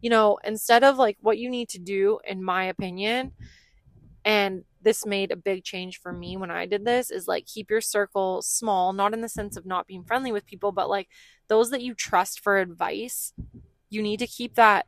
You 0.00 0.10
know, 0.10 0.38
instead 0.44 0.84
of 0.84 0.96
like 0.96 1.18
what 1.20 1.38
you 1.38 1.50
need 1.50 1.68
to 1.70 1.78
do, 1.78 2.20
in 2.26 2.42
my 2.42 2.64
opinion, 2.64 3.32
and 4.24 4.64
this 4.82 5.04
made 5.04 5.30
a 5.30 5.36
big 5.36 5.64
change 5.64 6.00
for 6.00 6.12
me 6.12 6.36
when 6.36 6.50
I 6.50 6.66
did 6.66 6.84
this 6.84 7.10
is 7.10 7.26
like 7.26 7.46
keep 7.46 7.70
your 7.70 7.80
circle 7.80 8.42
small, 8.42 8.92
not 8.92 9.12
in 9.12 9.20
the 9.20 9.28
sense 9.28 9.56
of 9.56 9.66
not 9.66 9.86
being 9.86 10.04
friendly 10.04 10.32
with 10.32 10.46
people, 10.46 10.72
but 10.72 10.88
like 10.88 11.08
those 11.48 11.70
that 11.70 11.82
you 11.82 11.94
trust 11.94 12.40
for 12.40 12.58
advice, 12.58 13.32
you 13.90 14.02
need 14.02 14.18
to 14.18 14.26
keep 14.26 14.54
that 14.54 14.86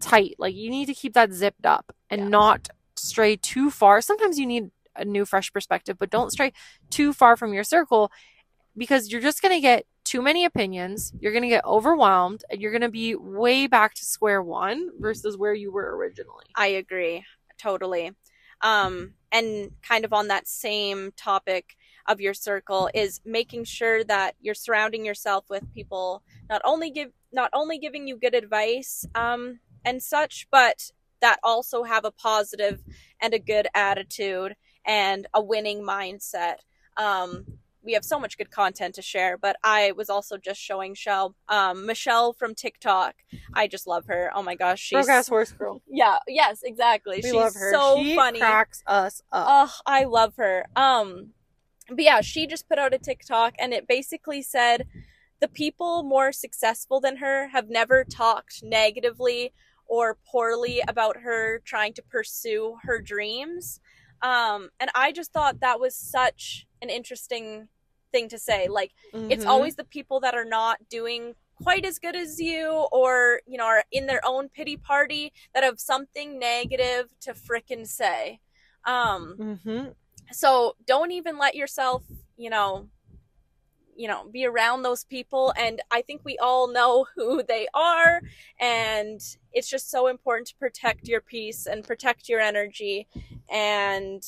tight. 0.00 0.36
Like 0.38 0.54
you 0.54 0.70
need 0.70 0.86
to 0.86 0.94
keep 0.94 1.14
that 1.14 1.32
zipped 1.32 1.64
up 1.64 1.92
and 2.08 2.22
yeah. 2.22 2.28
not 2.28 2.68
stray 2.96 3.36
too 3.36 3.70
far. 3.70 4.00
Sometimes 4.00 4.38
you 4.38 4.46
need 4.46 4.70
a 4.96 5.04
new 5.04 5.24
fresh 5.24 5.52
perspective, 5.52 5.98
but 5.98 6.10
don't 6.10 6.30
stray 6.30 6.52
too 6.90 7.12
far 7.12 7.36
from 7.36 7.54
your 7.54 7.64
circle 7.64 8.10
because 8.76 9.10
you're 9.10 9.20
just 9.20 9.42
going 9.42 9.54
to 9.54 9.60
get 9.60 9.86
too 10.04 10.20
many 10.20 10.44
opinions. 10.44 11.12
You're 11.20 11.32
going 11.32 11.42
to 11.42 11.48
get 11.48 11.64
overwhelmed 11.64 12.44
and 12.50 12.60
you're 12.60 12.72
going 12.72 12.80
to 12.82 12.90
be 12.90 13.14
way 13.14 13.66
back 13.66 13.94
to 13.94 14.04
square 14.04 14.42
one 14.42 14.90
versus 14.98 15.36
where 15.36 15.54
you 15.54 15.72
were 15.72 15.96
originally. 15.96 16.46
I 16.54 16.66
agree 16.66 17.24
totally. 17.60 18.12
Um, 18.62 19.14
and 19.32 19.70
kind 19.82 20.04
of 20.04 20.12
on 20.12 20.28
that 20.28 20.48
same 20.48 21.12
topic 21.16 21.76
of 22.08 22.20
your 22.20 22.34
circle 22.34 22.90
is 22.94 23.20
making 23.24 23.64
sure 23.64 24.02
that 24.04 24.34
you're 24.40 24.54
surrounding 24.54 25.04
yourself 25.04 25.44
with 25.48 25.72
people 25.72 26.22
not 26.48 26.60
only 26.64 26.90
give 26.90 27.10
not 27.32 27.50
only 27.52 27.78
giving 27.78 28.08
you 28.08 28.16
good 28.16 28.34
advice 28.34 29.06
um, 29.14 29.60
and 29.84 30.02
such, 30.02 30.48
but 30.50 30.90
that 31.20 31.38
also 31.44 31.84
have 31.84 32.04
a 32.04 32.10
positive 32.10 32.82
and 33.20 33.34
a 33.34 33.38
good 33.38 33.68
attitude 33.74 34.56
and 34.84 35.26
a 35.34 35.42
winning 35.42 35.82
mindset. 35.82 36.56
Um, 36.96 37.44
we 37.82 37.92
have 37.94 38.04
so 38.04 38.18
much 38.18 38.36
good 38.36 38.50
content 38.50 38.94
to 38.96 39.02
share, 39.02 39.38
but 39.38 39.56
I 39.64 39.92
was 39.92 40.10
also 40.10 40.36
just 40.36 40.60
showing 40.60 40.94
Shell, 40.94 41.34
um, 41.48 41.86
Michelle 41.86 42.32
from 42.32 42.54
TikTok. 42.54 43.14
I 43.54 43.66
just 43.66 43.86
love 43.86 44.06
her. 44.06 44.30
Oh 44.34 44.42
my 44.42 44.54
gosh, 44.54 44.80
she's 44.80 45.06
broke 45.06 45.08
ass 45.08 45.28
horse 45.28 45.52
girl. 45.52 45.82
Yeah, 45.88 46.18
yes, 46.28 46.60
exactly. 46.62 47.16
We 47.16 47.22
she's 47.22 47.32
love 47.32 47.54
her. 47.54 47.72
so 47.72 48.02
she 48.02 48.16
funny. 48.16 48.38
cracks 48.38 48.82
us 48.86 49.22
up. 49.32 49.46
Oh, 49.48 49.74
I 49.86 50.04
love 50.04 50.34
her. 50.36 50.66
Um, 50.76 51.30
but 51.88 52.04
yeah, 52.04 52.20
she 52.20 52.46
just 52.46 52.68
put 52.68 52.78
out 52.78 52.94
a 52.94 52.98
TikTok, 52.98 53.54
and 53.58 53.72
it 53.72 53.88
basically 53.88 54.42
said 54.42 54.86
the 55.40 55.48
people 55.48 56.02
more 56.02 56.32
successful 56.32 57.00
than 57.00 57.16
her 57.16 57.48
have 57.48 57.70
never 57.70 58.04
talked 58.04 58.62
negatively 58.62 59.52
or 59.86 60.16
poorly 60.30 60.82
about 60.86 61.18
her 61.18 61.60
trying 61.64 61.92
to 61.94 62.02
pursue 62.02 62.76
her 62.82 63.00
dreams. 63.00 63.80
Um, 64.22 64.68
and 64.78 64.90
I 64.94 65.12
just 65.12 65.32
thought 65.32 65.60
that 65.60 65.80
was 65.80 65.96
such 65.96 66.66
an 66.82 66.90
interesting 66.90 67.68
thing 68.12 68.28
to 68.28 68.38
say. 68.38 68.68
Like, 68.68 68.92
mm-hmm. 69.14 69.30
it's 69.30 69.44
always 69.44 69.76
the 69.76 69.84
people 69.84 70.20
that 70.20 70.34
are 70.34 70.44
not 70.44 70.78
doing 70.88 71.34
quite 71.62 71.84
as 71.84 71.98
good 71.98 72.16
as 72.16 72.40
you 72.40 72.86
or, 72.90 73.40
you 73.46 73.58
know, 73.58 73.66
are 73.66 73.84
in 73.92 74.06
their 74.06 74.20
own 74.24 74.48
pity 74.48 74.76
party 74.76 75.32
that 75.54 75.62
have 75.62 75.78
something 75.78 76.38
negative 76.38 77.06
to 77.20 77.34
frickin' 77.34 77.86
say. 77.86 78.40
Um, 78.84 79.36
mm-hmm. 79.38 79.88
So 80.32 80.76
don't 80.86 81.10
even 81.12 81.38
let 81.38 81.54
yourself, 81.54 82.02
you 82.36 82.50
know, 82.50 82.88
you 84.00 84.08
know 84.08 84.24
be 84.32 84.46
around 84.46 84.82
those 84.82 85.04
people 85.04 85.52
and 85.58 85.82
i 85.90 86.00
think 86.00 86.22
we 86.24 86.38
all 86.38 86.72
know 86.72 87.04
who 87.16 87.42
they 87.42 87.68
are 87.74 88.22
and 88.58 89.20
it's 89.52 89.68
just 89.68 89.90
so 89.90 90.06
important 90.06 90.48
to 90.48 90.54
protect 90.56 91.06
your 91.06 91.20
peace 91.20 91.66
and 91.66 91.84
protect 91.84 92.28
your 92.28 92.40
energy 92.40 93.06
and 93.50 94.22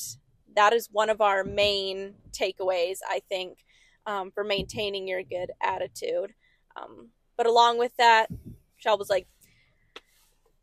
that 0.55 0.73
is 0.73 0.89
one 0.93 1.11
of 1.11 1.21
our 1.21 1.45
main 1.45 2.15
takeaways 2.33 2.99
i 3.09 3.21
think 3.29 3.59
um, 4.07 4.31
for 4.31 4.45
maintaining 4.45 5.07
your 5.07 5.23
good 5.23 5.51
attitude. 5.61 6.35
Um, 6.77 7.09
but 7.37 7.47
along 7.47 7.79
with 7.79 7.93
that 7.99 8.29
shell 8.77 8.99
was 8.99 9.11
like 9.11 9.27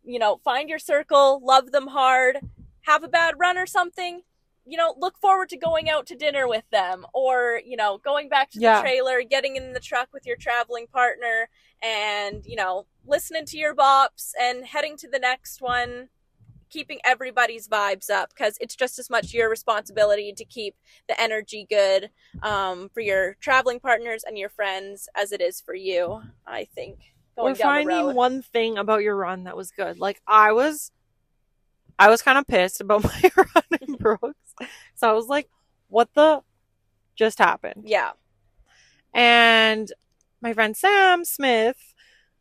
you 0.03 0.19
know 0.19 0.39
find 0.43 0.69
your 0.69 0.79
circle 0.79 1.39
love 1.43 1.71
them 1.71 1.87
hard 1.87 2.39
have 2.81 3.03
a 3.03 3.07
bad 3.07 3.35
run 3.37 3.57
or 3.57 3.65
something 3.65 4.21
you 4.65 4.77
know, 4.77 4.93
look 4.99 5.17
forward 5.17 5.49
to 5.49 5.57
going 5.57 5.89
out 5.89 6.05
to 6.05 6.15
dinner 6.15 6.47
with 6.47 6.63
them 6.69 7.03
or, 7.11 7.59
you 7.65 7.75
know, 7.75 7.97
going 7.97 8.29
back 8.29 8.51
to 8.51 8.59
the 8.59 8.81
trailer, 8.81 9.23
getting 9.23 9.55
in 9.55 9.73
the 9.73 9.79
truck 9.79 10.09
with 10.13 10.27
your 10.27 10.35
traveling 10.35 10.85
partner 10.85 11.49
and, 11.81 12.45
you 12.45 12.55
know, 12.55 12.85
listening 13.03 13.45
to 13.45 13.57
your 13.57 13.73
bops 13.73 14.33
and 14.39 14.63
heading 14.63 14.95
to 14.97 15.07
the 15.09 15.17
next 15.17 15.59
one, 15.59 16.09
keeping 16.69 16.99
everybody's 17.05 17.67
vibes 17.67 18.09
up 18.09 18.29
because 18.29 18.57
it's 18.61 18.75
just 18.75 18.99
as 18.99 19.09
much 19.09 19.33
your 19.33 19.49
responsibility 19.49 20.33
to 20.33 20.45
keep 20.45 20.75
the 21.07 21.19
energy 21.19 21.65
good 21.69 22.09
um, 22.43 22.89
for 22.93 23.01
your 23.01 23.35
traveling 23.39 23.79
partners 23.79 24.23
and 24.25 24.37
your 24.37 24.49
friends 24.49 25.09
as 25.15 25.31
it 25.31 25.41
is 25.41 25.61
for 25.61 25.73
you, 25.73 26.21
I 26.45 26.65
think. 26.65 26.99
We're 27.37 27.55
finding 27.55 28.15
one 28.15 28.41
thing 28.41 28.77
about 28.77 29.01
your 29.01 29.15
run 29.15 29.45
that 29.45 29.55
was 29.55 29.71
good. 29.71 29.99
Like, 29.99 30.21
I 30.27 30.51
was. 30.51 30.91
I 32.01 32.09
was 32.09 32.21
kind 32.21 32.37
of 32.37 32.47
pissed 32.47 32.79
about 32.79 33.03
my 33.23 33.31
run 33.35 33.79
in 33.81 33.95
Brooks 33.99 34.49
so 34.95 35.09
I 35.09 35.13
was 35.13 35.27
like, 35.27 35.49
what 35.87 36.09
the 36.13 36.41
just 37.15 37.39
happened? 37.39 37.83
Yeah. 37.85 38.11
And 39.13 39.91
my 40.41 40.53
friend 40.53 40.75
Sam 40.75 41.25
Smith, 41.25 41.77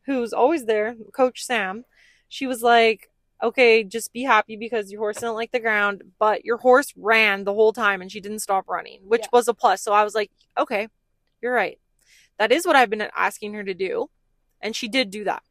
who's 0.06 0.32
always 0.32 0.66
there, 0.66 0.96
Coach 1.12 1.44
Sam, 1.44 1.84
she 2.28 2.46
was 2.46 2.62
like, 2.62 3.10
okay, 3.42 3.84
just 3.84 4.12
be 4.12 4.22
happy 4.22 4.56
because 4.56 4.90
your 4.90 5.00
horse 5.00 5.18
didn't 5.18 5.34
like 5.34 5.52
the 5.52 5.60
ground, 5.60 6.02
but 6.18 6.44
your 6.44 6.56
horse 6.56 6.92
ran 6.96 7.44
the 7.44 7.54
whole 7.54 7.72
time 7.72 8.00
and 8.00 8.10
she 8.10 8.20
didn't 8.20 8.40
stop 8.40 8.68
running, 8.68 9.00
which 9.04 9.22
yeah. 9.22 9.28
was 9.32 9.48
a 9.48 9.54
plus. 9.54 9.82
So 9.82 9.92
I 9.92 10.04
was 10.04 10.14
like, 10.14 10.30
okay, 10.58 10.88
you're 11.40 11.52
right. 11.52 11.78
That 12.38 12.52
is 12.52 12.66
what 12.66 12.76
I've 12.76 12.90
been 12.90 13.08
asking 13.16 13.54
her 13.54 13.64
to 13.64 13.74
do. 13.74 14.10
And 14.60 14.74
she 14.74 14.88
did 14.88 15.10
do 15.10 15.24
that. 15.24 15.42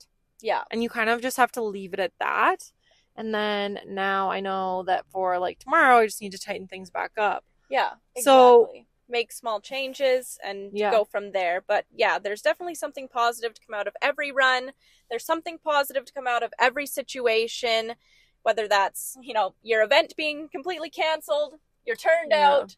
Yeah. 0.41 0.63
And 0.69 0.83
you 0.83 0.89
kind 0.89 1.09
of 1.09 1.21
just 1.21 1.37
have 1.37 1.51
to 1.53 1.63
leave 1.63 1.93
it 1.93 1.99
at 1.99 2.13
that. 2.19 2.71
And 3.15 3.33
then 3.33 3.79
now 3.87 4.29
I 4.29 4.41
know 4.41 4.83
that 4.83 5.05
for 5.09 5.39
like 5.39 5.59
tomorrow, 5.59 5.97
I 5.97 6.05
just 6.05 6.21
need 6.21 6.33
to 6.33 6.39
tighten 6.39 6.67
things 6.67 6.89
back 6.89 7.11
up. 7.17 7.43
Yeah. 7.69 7.91
Exactly. 8.15 8.23
So 8.23 8.69
make 9.09 9.31
small 9.31 9.59
changes 9.59 10.37
and 10.43 10.71
yeah. 10.73 10.91
go 10.91 11.05
from 11.05 11.31
there. 11.31 11.63
But 11.65 11.85
yeah, 11.93 12.19
there's 12.19 12.41
definitely 12.41 12.75
something 12.75 13.07
positive 13.07 13.53
to 13.53 13.61
come 13.65 13.79
out 13.79 13.87
of 13.87 13.95
every 14.01 14.31
run. 14.31 14.71
There's 15.09 15.25
something 15.25 15.57
positive 15.57 16.05
to 16.05 16.13
come 16.13 16.27
out 16.27 16.43
of 16.43 16.53
every 16.59 16.85
situation, 16.85 17.93
whether 18.43 18.67
that's, 18.67 19.17
you 19.21 19.33
know, 19.33 19.55
your 19.63 19.83
event 19.83 20.13
being 20.17 20.49
completely 20.49 20.89
canceled, 20.89 21.55
you're 21.85 21.95
turned 21.95 22.31
yeah. 22.31 22.49
out, 22.49 22.75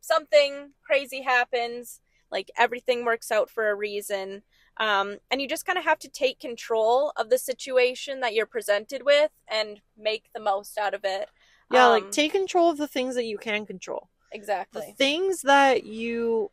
something 0.00 0.72
crazy 0.84 1.22
happens, 1.22 2.00
like 2.30 2.50
everything 2.56 3.04
works 3.04 3.30
out 3.30 3.48
for 3.48 3.70
a 3.70 3.74
reason. 3.74 4.42
Um, 4.76 5.18
and 5.30 5.40
you 5.40 5.48
just 5.48 5.66
kind 5.66 5.78
of 5.78 5.84
have 5.84 6.00
to 6.00 6.08
take 6.08 6.40
control 6.40 7.12
of 7.16 7.30
the 7.30 7.38
situation 7.38 8.20
that 8.20 8.34
you're 8.34 8.46
presented 8.46 9.02
with 9.04 9.30
and 9.48 9.80
make 9.96 10.24
the 10.34 10.40
most 10.40 10.76
out 10.76 10.94
of 10.94 11.02
it. 11.04 11.28
Yeah, 11.70 11.86
um, 11.86 11.92
like 11.92 12.10
take 12.10 12.32
control 12.32 12.70
of 12.70 12.76
the 12.76 12.88
things 12.88 13.14
that 13.14 13.24
you 13.24 13.38
can 13.38 13.66
control. 13.66 14.08
Exactly. 14.34 14.82
The 14.88 14.92
things 14.92 15.42
that 15.42 15.84
you 15.84 16.50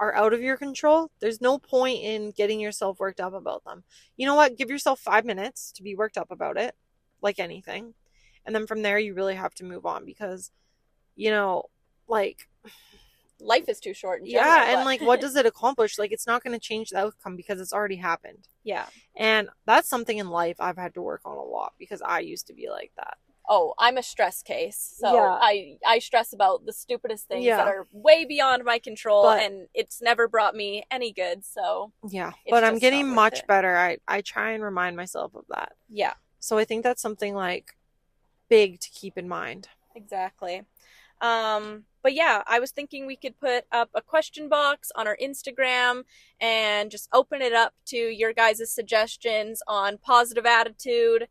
are 0.00 0.14
out 0.14 0.32
of 0.32 0.42
your 0.42 0.56
control, 0.56 1.10
there's 1.20 1.40
no 1.40 1.58
point 1.58 2.02
in 2.02 2.32
getting 2.32 2.58
yourself 2.58 2.98
worked 2.98 3.20
up 3.20 3.34
about 3.34 3.62
them. 3.64 3.84
You 4.16 4.26
know 4.26 4.34
what? 4.34 4.56
Give 4.56 4.70
yourself 4.70 4.98
five 4.98 5.24
minutes 5.24 5.70
to 5.72 5.82
be 5.82 5.94
worked 5.94 6.18
up 6.18 6.30
about 6.30 6.56
it, 6.56 6.74
like 7.22 7.38
anything. 7.38 7.94
And 8.44 8.54
then 8.54 8.66
from 8.66 8.82
there, 8.82 8.98
you 8.98 9.14
really 9.14 9.36
have 9.36 9.54
to 9.56 9.64
move 9.64 9.86
on 9.86 10.04
because, 10.04 10.50
you 11.14 11.30
know, 11.30 11.64
like 12.08 12.48
life 13.40 13.68
is 13.68 13.80
too 13.80 13.94
short. 13.94 14.24
General, 14.24 14.46
yeah, 14.46 14.76
and 14.76 14.84
like, 14.84 15.00
what 15.00 15.20
does 15.20 15.36
it 15.36 15.46
accomplish? 15.46 15.98
Like, 15.98 16.12
it's 16.12 16.26
not 16.26 16.42
going 16.42 16.52
to 16.52 16.60
change 16.60 16.90
the 16.90 16.98
outcome 16.98 17.36
because 17.36 17.60
it's 17.60 17.72
already 17.72 17.96
happened. 17.96 18.48
Yeah, 18.64 18.86
and 19.16 19.48
that's 19.66 19.88
something 19.88 20.18
in 20.18 20.28
life 20.28 20.56
I've 20.58 20.76
had 20.76 20.94
to 20.94 21.02
work 21.02 21.20
on 21.24 21.36
a 21.36 21.42
lot 21.42 21.74
because 21.78 22.02
I 22.02 22.20
used 22.20 22.46
to 22.48 22.54
be 22.54 22.68
like 22.68 22.92
that. 22.96 23.18
Oh, 23.48 23.74
I'm 23.78 23.98
a 23.98 24.02
stress 24.02 24.42
case, 24.42 24.94
so 24.98 25.14
yeah. 25.14 25.38
I 25.40 25.76
I 25.86 25.98
stress 25.98 26.32
about 26.32 26.64
the 26.64 26.72
stupidest 26.72 27.28
things 27.28 27.44
yeah. 27.44 27.58
that 27.58 27.68
are 27.68 27.86
way 27.92 28.24
beyond 28.24 28.64
my 28.64 28.78
control, 28.78 29.24
but, 29.24 29.42
and 29.42 29.68
it's 29.74 30.00
never 30.00 30.28
brought 30.28 30.54
me 30.54 30.84
any 30.90 31.12
good. 31.12 31.44
So 31.44 31.92
yeah, 32.08 32.32
but 32.48 32.64
I'm 32.64 32.78
getting 32.78 33.08
much 33.14 33.40
it. 33.40 33.46
better. 33.46 33.76
I 33.76 33.98
I 34.08 34.22
try 34.22 34.52
and 34.52 34.62
remind 34.62 34.96
myself 34.96 35.34
of 35.34 35.44
that. 35.50 35.72
Yeah. 35.88 36.14
So 36.38 36.58
I 36.58 36.64
think 36.64 36.84
that's 36.84 37.02
something 37.02 37.34
like 37.34 37.76
big 38.48 38.80
to 38.80 38.90
keep 38.90 39.18
in 39.18 39.28
mind. 39.28 39.68
Exactly. 39.94 40.62
Um, 41.20 41.84
but 42.02 42.12
yeah, 42.12 42.42
I 42.46 42.60
was 42.60 42.70
thinking 42.70 43.06
we 43.06 43.16
could 43.16 43.40
put 43.40 43.64
up 43.72 43.88
a 43.94 44.02
question 44.02 44.48
box 44.48 44.92
on 44.94 45.06
our 45.06 45.16
Instagram 45.22 46.04
and 46.40 46.90
just 46.90 47.08
open 47.12 47.40
it 47.40 47.54
up 47.54 47.72
to 47.86 47.96
your 47.96 48.34
guys' 48.34 48.70
suggestions 48.70 49.62
on 49.66 49.96
positive 49.96 50.44
attitude, 50.44 51.28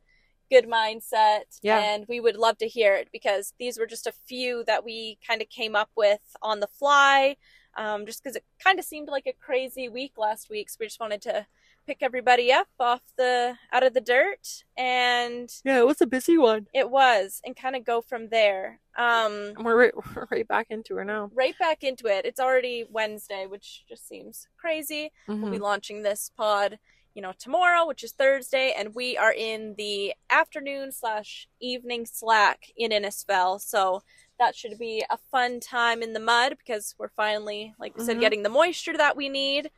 good 0.53 0.69
mindset. 0.69 1.59
Yeah. 1.61 1.79
And 1.79 2.05
we 2.07 2.19
would 2.19 2.35
love 2.35 2.57
to 2.59 2.67
hear 2.67 2.95
it 2.95 3.09
because 3.11 3.53
these 3.59 3.79
were 3.79 3.87
just 3.87 4.07
a 4.07 4.11
few 4.11 4.63
that 4.65 4.85
we 4.85 5.17
kind 5.27 5.41
of 5.41 5.49
came 5.49 5.75
up 5.75 5.89
with 5.95 6.21
on 6.41 6.59
the 6.59 6.67
fly. 6.67 7.37
Um, 7.75 8.05
just 8.05 8.21
because 8.21 8.35
it 8.35 8.45
kind 8.63 8.77
of 8.77 8.85
seemed 8.85 9.07
like 9.07 9.25
a 9.25 9.33
crazy 9.33 9.89
week 9.89 10.13
last 10.15 10.47
week. 10.47 10.69
So 10.69 10.77
we 10.79 10.85
just 10.85 10.99
wanted 10.99 11.23
to 11.23 11.47
pick 11.87 11.97
everybody 12.01 12.51
up 12.51 12.67
off 12.79 13.01
the 13.17 13.55
out 13.71 13.83
of 13.83 13.93
the 13.93 13.99
dirt 13.99 14.63
and 14.77 15.49
yeah 15.65 15.79
it 15.79 15.85
was 15.85 15.99
a 15.99 16.07
busy 16.07 16.37
one 16.37 16.65
it 16.73 16.89
was 16.89 17.41
and 17.43 17.57
kind 17.57 17.75
of 17.75 17.83
go 17.83 18.01
from 18.01 18.29
there 18.29 18.79
um 18.97 19.51
we're 19.59 19.77
right, 19.77 19.93
we're 20.15 20.27
right 20.31 20.47
back 20.47 20.67
into 20.69 20.97
it 20.97 21.05
now 21.05 21.29
right 21.33 21.55
back 21.59 21.83
into 21.83 22.07
it 22.07 22.25
it's 22.25 22.39
already 22.39 22.85
wednesday 22.89 23.45
which 23.47 23.83
just 23.87 24.07
seems 24.07 24.47
crazy 24.57 25.11
mm-hmm. 25.27 25.41
we'll 25.41 25.51
be 25.51 25.57
mm-hmm. 25.57 25.65
launching 25.65 26.03
this 26.03 26.31
pod 26.37 26.79
you 27.13 27.21
know 27.21 27.33
tomorrow 27.37 27.85
which 27.85 28.03
is 28.03 28.11
thursday 28.11 28.73
and 28.77 28.95
we 28.95 29.17
are 29.17 29.33
in 29.33 29.75
the 29.77 30.13
afternoon 30.29 30.91
slash 30.91 31.47
evening 31.59 32.05
slack 32.05 32.65
in 32.77 32.91
Innisfail 32.91 33.59
so 33.61 34.01
that 34.39 34.55
should 34.55 34.77
be 34.79 35.05
a 35.09 35.17
fun 35.31 35.59
time 35.59 36.01
in 36.01 36.13
the 36.13 36.19
mud 36.19 36.55
because 36.57 36.95
we're 36.97 37.09
finally 37.09 37.73
like 37.79 37.95
we 37.95 37.99
mm-hmm. 37.99 38.07
said 38.07 38.19
getting 38.19 38.43
the 38.43 38.49
moisture 38.49 38.97
that 38.97 39.15
we 39.15 39.29
need 39.29 39.69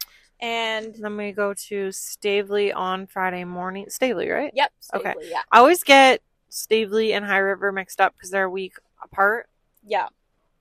and 0.41 0.95
then 0.95 1.15
we 1.15 1.31
go 1.31 1.53
to 1.53 1.91
Staveley 1.91 2.73
on 2.73 3.07
Friday 3.07 3.43
morning. 3.45 3.85
Staveley, 3.89 4.29
right? 4.29 4.51
Yep. 4.53 4.71
Staveley, 4.79 5.11
okay. 5.11 5.29
Yeah. 5.29 5.41
I 5.51 5.59
always 5.59 5.83
get 5.83 6.21
Staveley 6.49 7.13
and 7.13 7.25
High 7.25 7.37
River 7.37 7.71
mixed 7.71 8.01
up 8.01 8.13
because 8.13 8.31
they're 8.31 8.45
a 8.45 8.49
week 8.49 8.75
apart. 9.03 9.47
Yeah. 9.85 10.07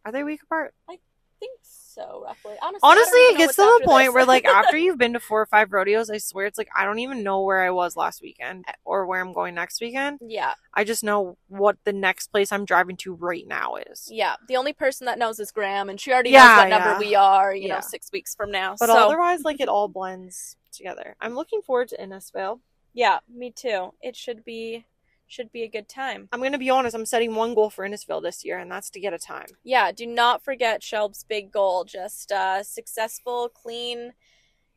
Are 0.04 0.12
they 0.12 0.20
a 0.20 0.24
week 0.24 0.42
apart? 0.42 0.74
I 0.88 0.98
think 1.40 1.58
so, 1.62 1.83
roughly. 1.96 2.54
Honestly, 2.62 2.80
Honestly 2.82 3.18
it 3.20 3.38
gets 3.38 3.56
to 3.56 3.62
the 3.62 3.84
point 3.84 4.12
where, 4.12 4.24
like, 4.24 4.44
after 4.46 4.76
you've 4.76 4.98
been 4.98 5.12
to 5.14 5.20
four 5.20 5.42
or 5.42 5.46
five 5.46 5.72
rodeos, 5.72 6.10
I 6.10 6.18
swear 6.18 6.46
it's 6.46 6.58
like 6.58 6.68
I 6.76 6.84
don't 6.84 6.98
even 6.98 7.22
know 7.22 7.42
where 7.42 7.62
I 7.62 7.70
was 7.70 7.96
last 7.96 8.22
weekend 8.22 8.64
eh, 8.68 8.72
or 8.84 9.06
where 9.06 9.20
I'm 9.20 9.32
going 9.32 9.54
next 9.54 9.80
weekend. 9.80 10.20
Yeah. 10.22 10.54
I 10.72 10.84
just 10.84 11.04
know 11.04 11.36
what 11.48 11.76
the 11.84 11.92
next 11.92 12.28
place 12.28 12.52
I'm 12.52 12.64
driving 12.64 12.96
to 12.98 13.14
right 13.14 13.46
now 13.46 13.76
is. 13.76 14.08
Yeah. 14.10 14.34
The 14.48 14.56
only 14.56 14.72
person 14.72 15.06
that 15.06 15.18
knows 15.18 15.38
is 15.38 15.50
Graham, 15.50 15.88
and 15.88 16.00
she 16.00 16.12
already 16.12 16.30
yeah, 16.30 16.46
knows 16.46 16.56
what 16.56 16.68
yeah. 16.68 16.78
number 16.78 16.98
we 16.98 17.14
are, 17.14 17.54
you 17.54 17.68
yeah. 17.68 17.74
know, 17.74 17.80
six 17.80 18.10
weeks 18.12 18.34
from 18.34 18.50
now. 18.50 18.76
But 18.78 18.88
so. 18.88 18.96
otherwise, 18.96 19.42
like, 19.42 19.60
it 19.60 19.68
all 19.68 19.88
blends 19.88 20.56
together. 20.72 21.16
I'm 21.20 21.34
looking 21.34 21.62
forward 21.62 21.88
to 21.88 21.96
Innisfail. 21.96 22.60
Yeah, 22.92 23.18
me 23.32 23.50
too. 23.50 23.92
It 24.00 24.16
should 24.16 24.44
be 24.44 24.84
should 25.34 25.52
be 25.52 25.64
a 25.64 25.68
good 25.68 25.88
time. 25.88 26.28
I'm 26.32 26.40
going 26.40 26.52
to 26.52 26.58
be 26.58 26.70
honest, 26.70 26.94
I'm 26.94 27.04
setting 27.04 27.34
one 27.34 27.54
goal 27.54 27.70
for 27.70 27.86
Innisfail 27.86 28.22
this 28.22 28.44
year, 28.44 28.58
and 28.58 28.70
that's 28.70 28.90
to 28.90 29.00
get 29.00 29.12
a 29.12 29.18
time. 29.18 29.48
Yeah, 29.64 29.90
do 29.92 30.06
not 30.06 30.44
forget 30.44 30.82
Shelb's 30.82 31.24
big 31.24 31.50
goal. 31.50 31.84
Just 31.84 32.30
uh, 32.30 32.62
successful, 32.62 33.48
clean, 33.48 34.12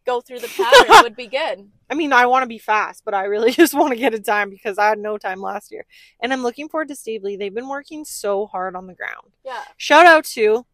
go 0.06 0.20
through 0.20 0.40
the 0.40 0.48
pattern 0.48 0.96
would 1.04 1.16
be 1.16 1.28
good. 1.28 1.70
I 1.90 1.94
mean, 1.94 2.12
I 2.12 2.26
want 2.26 2.44
to 2.44 2.48
be 2.48 2.58
fast, 2.58 3.06
but 3.06 3.14
I 3.14 3.26
really 3.26 3.52
just 3.62 3.76
want 3.76 3.92
to 3.92 4.00
get 4.00 4.16
a 4.16 4.20
time 4.20 4.50
because 4.50 4.80
I 4.80 4.88
had 4.88 4.98
no 4.98 5.20
time 5.20 5.42
last 5.42 5.72
year. 5.72 5.86
And 6.20 6.34
I'm 6.34 6.42
looking 6.42 6.68
forward 6.68 6.88
to 6.88 6.96
Staveley. 6.96 7.38
They've 7.38 7.54
been 7.54 7.70
working 7.70 8.04
so 8.04 8.48
hard 8.48 8.76
on 8.76 8.88
the 8.88 8.96
ground. 8.96 9.34
Yeah. 9.46 9.64
Shout 9.78 10.08
out 10.08 10.26
to 10.26 10.66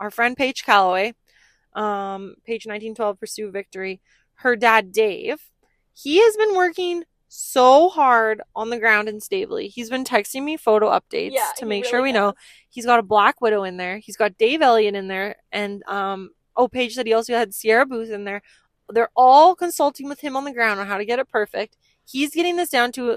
our 0.00 0.10
friend 0.10 0.36
Paige 0.36 0.64
Calloway, 0.64 1.14
um, 1.74 2.34
Page 2.44 2.66
1912 2.66 3.20
Pursue 3.20 3.50
Victory. 3.52 4.00
Her 4.36 4.56
dad, 4.56 4.90
Dave, 4.90 5.40
he 5.94 6.18
has 6.18 6.36
been 6.36 6.56
working 6.56 7.04
so 7.34 7.88
hard 7.88 8.42
on 8.54 8.68
the 8.68 8.78
ground 8.78 9.08
in 9.08 9.18
Staveley. 9.18 9.68
He's 9.68 9.88
been 9.88 10.04
texting 10.04 10.42
me 10.42 10.58
photo 10.58 10.90
updates 10.90 11.32
yeah, 11.32 11.48
to 11.56 11.64
make 11.64 11.84
really 11.84 11.90
sure 11.90 12.02
we 12.02 12.12
know. 12.12 12.34
He's 12.68 12.84
got 12.84 12.98
a 12.98 13.02
Black 13.02 13.40
Widow 13.40 13.64
in 13.64 13.78
there. 13.78 13.96
He's 13.96 14.18
got 14.18 14.36
Dave 14.36 14.60
Elliott 14.60 14.94
in 14.94 15.08
there. 15.08 15.36
And, 15.50 15.82
um, 15.84 16.32
oh, 16.56 16.68
Paige 16.68 16.94
said 16.94 17.06
he 17.06 17.14
also 17.14 17.32
had 17.32 17.54
Sierra 17.54 17.86
Booth 17.86 18.10
in 18.10 18.24
there. 18.24 18.42
They're 18.90 19.08
all 19.16 19.54
consulting 19.54 20.10
with 20.10 20.20
him 20.20 20.36
on 20.36 20.44
the 20.44 20.52
ground 20.52 20.78
on 20.78 20.86
how 20.86 20.98
to 20.98 21.06
get 21.06 21.20
it 21.20 21.28
perfect. 21.30 21.78
He's 22.04 22.34
getting 22.34 22.56
this 22.56 22.68
down 22.68 22.92
to 22.92 23.16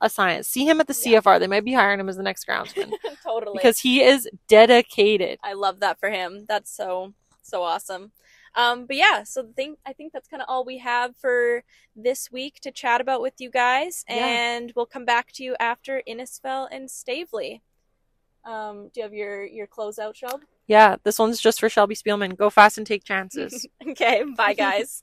a 0.00 0.10
science. 0.10 0.48
See 0.48 0.68
him 0.68 0.80
at 0.80 0.88
the 0.88 0.92
CFR. 0.92 1.38
They 1.38 1.46
might 1.46 1.64
be 1.64 1.72
hiring 1.72 2.00
him 2.00 2.08
as 2.08 2.16
the 2.16 2.24
next 2.24 2.48
groundsman. 2.48 2.90
totally. 3.22 3.56
Because 3.56 3.78
he 3.78 4.02
is 4.02 4.28
dedicated. 4.48 5.38
I 5.44 5.52
love 5.52 5.78
that 5.80 6.00
for 6.00 6.10
him. 6.10 6.46
That's 6.48 6.74
so 6.74 7.14
so 7.42 7.62
awesome. 7.62 8.10
Um, 8.54 8.86
but 8.86 8.96
yeah, 8.96 9.22
so 9.22 9.42
the 9.42 9.52
thing 9.52 9.76
I 9.86 9.92
think 9.92 10.12
that's 10.12 10.28
kind 10.28 10.42
of 10.42 10.48
all 10.48 10.64
we 10.64 10.78
have 10.78 11.16
for 11.16 11.64
this 11.96 12.30
week 12.30 12.60
to 12.60 12.70
chat 12.70 13.00
about 13.00 13.22
with 13.22 13.34
you 13.38 13.50
guys, 13.50 14.04
and 14.08 14.68
yeah. 14.68 14.72
we'll 14.76 14.86
come 14.86 15.04
back 15.04 15.32
to 15.32 15.44
you 15.44 15.56
after 15.58 16.02
Innisfail 16.06 16.68
and 16.70 16.90
Staveley. 16.90 17.62
Um, 18.44 18.90
do 18.92 19.00
you 19.00 19.02
have 19.04 19.14
your 19.14 19.44
your 19.44 19.66
closeout, 19.66 20.14
Shelb? 20.14 20.40
Yeah, 20.66 20.96
this 21.02 21.18
one's 21.18 21.40
just 21.40 21.60
for 21.60 21.68
Shelby 21.68 21.94
Spielman. 21.94 22.36
Go 22.36 22.50
fast 22.50 22.76
and 22.76 22.86
take 22.86 23.04
chances. 23.04 23.66
okay, 23.88 24.24
bye 24.36 24.54
guys. 24.58 25.02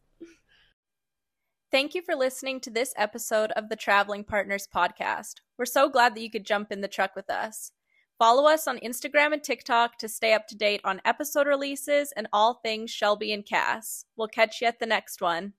Thank 1.71 1.93
you 1.93 2.01
for 2.01 2.15
listening 2.15 2.59
to 2.61 2.71
this 2.71 2.93
episode 2.97 3.51
of 3.51 3.69
the 3.69 3.75
Traveling 3.75 4.23
Partners 4.23 4.67
podcast. 4.73 5.35
We're 5.57 5.65
so 5.65 5.87
glad 5.87 6.15
that 6.15 6.21
you 6.21 6.31
could 6.31 6.45
jump 6.45 6.71
in 6.71 6.81
the 6.81 6.87
truck 6.87 7.15
with 7.15 7.29
us. 7.29 7.71
Follow 8.19 8.49
us 8.49 8.67
on 8.67 8.79
Instagram 8.79 9.31
and 9.31 9.41
TikTok 9.41 9.97
to 9.99 10.09
stay 10.09 10.33
up 10.33 10.45
to 10.47 10.55
date 10.57 10.81
on 10.83 11.01
episode 11.05 11.47
releases 11.47 12.11
and 12.17 12.27
all 12.33 12.55
things 12.55 12.91
Shelby 12.91 13.31
and 13.31 13.45
Cass. 13.45 14.03
We'll 14.17 14.27
catch 14.27 14.59
you 14.59 14.67
at 14.67 14.77
the 14.77 14.85
next 14.85 15.21
one. 15.21 15.53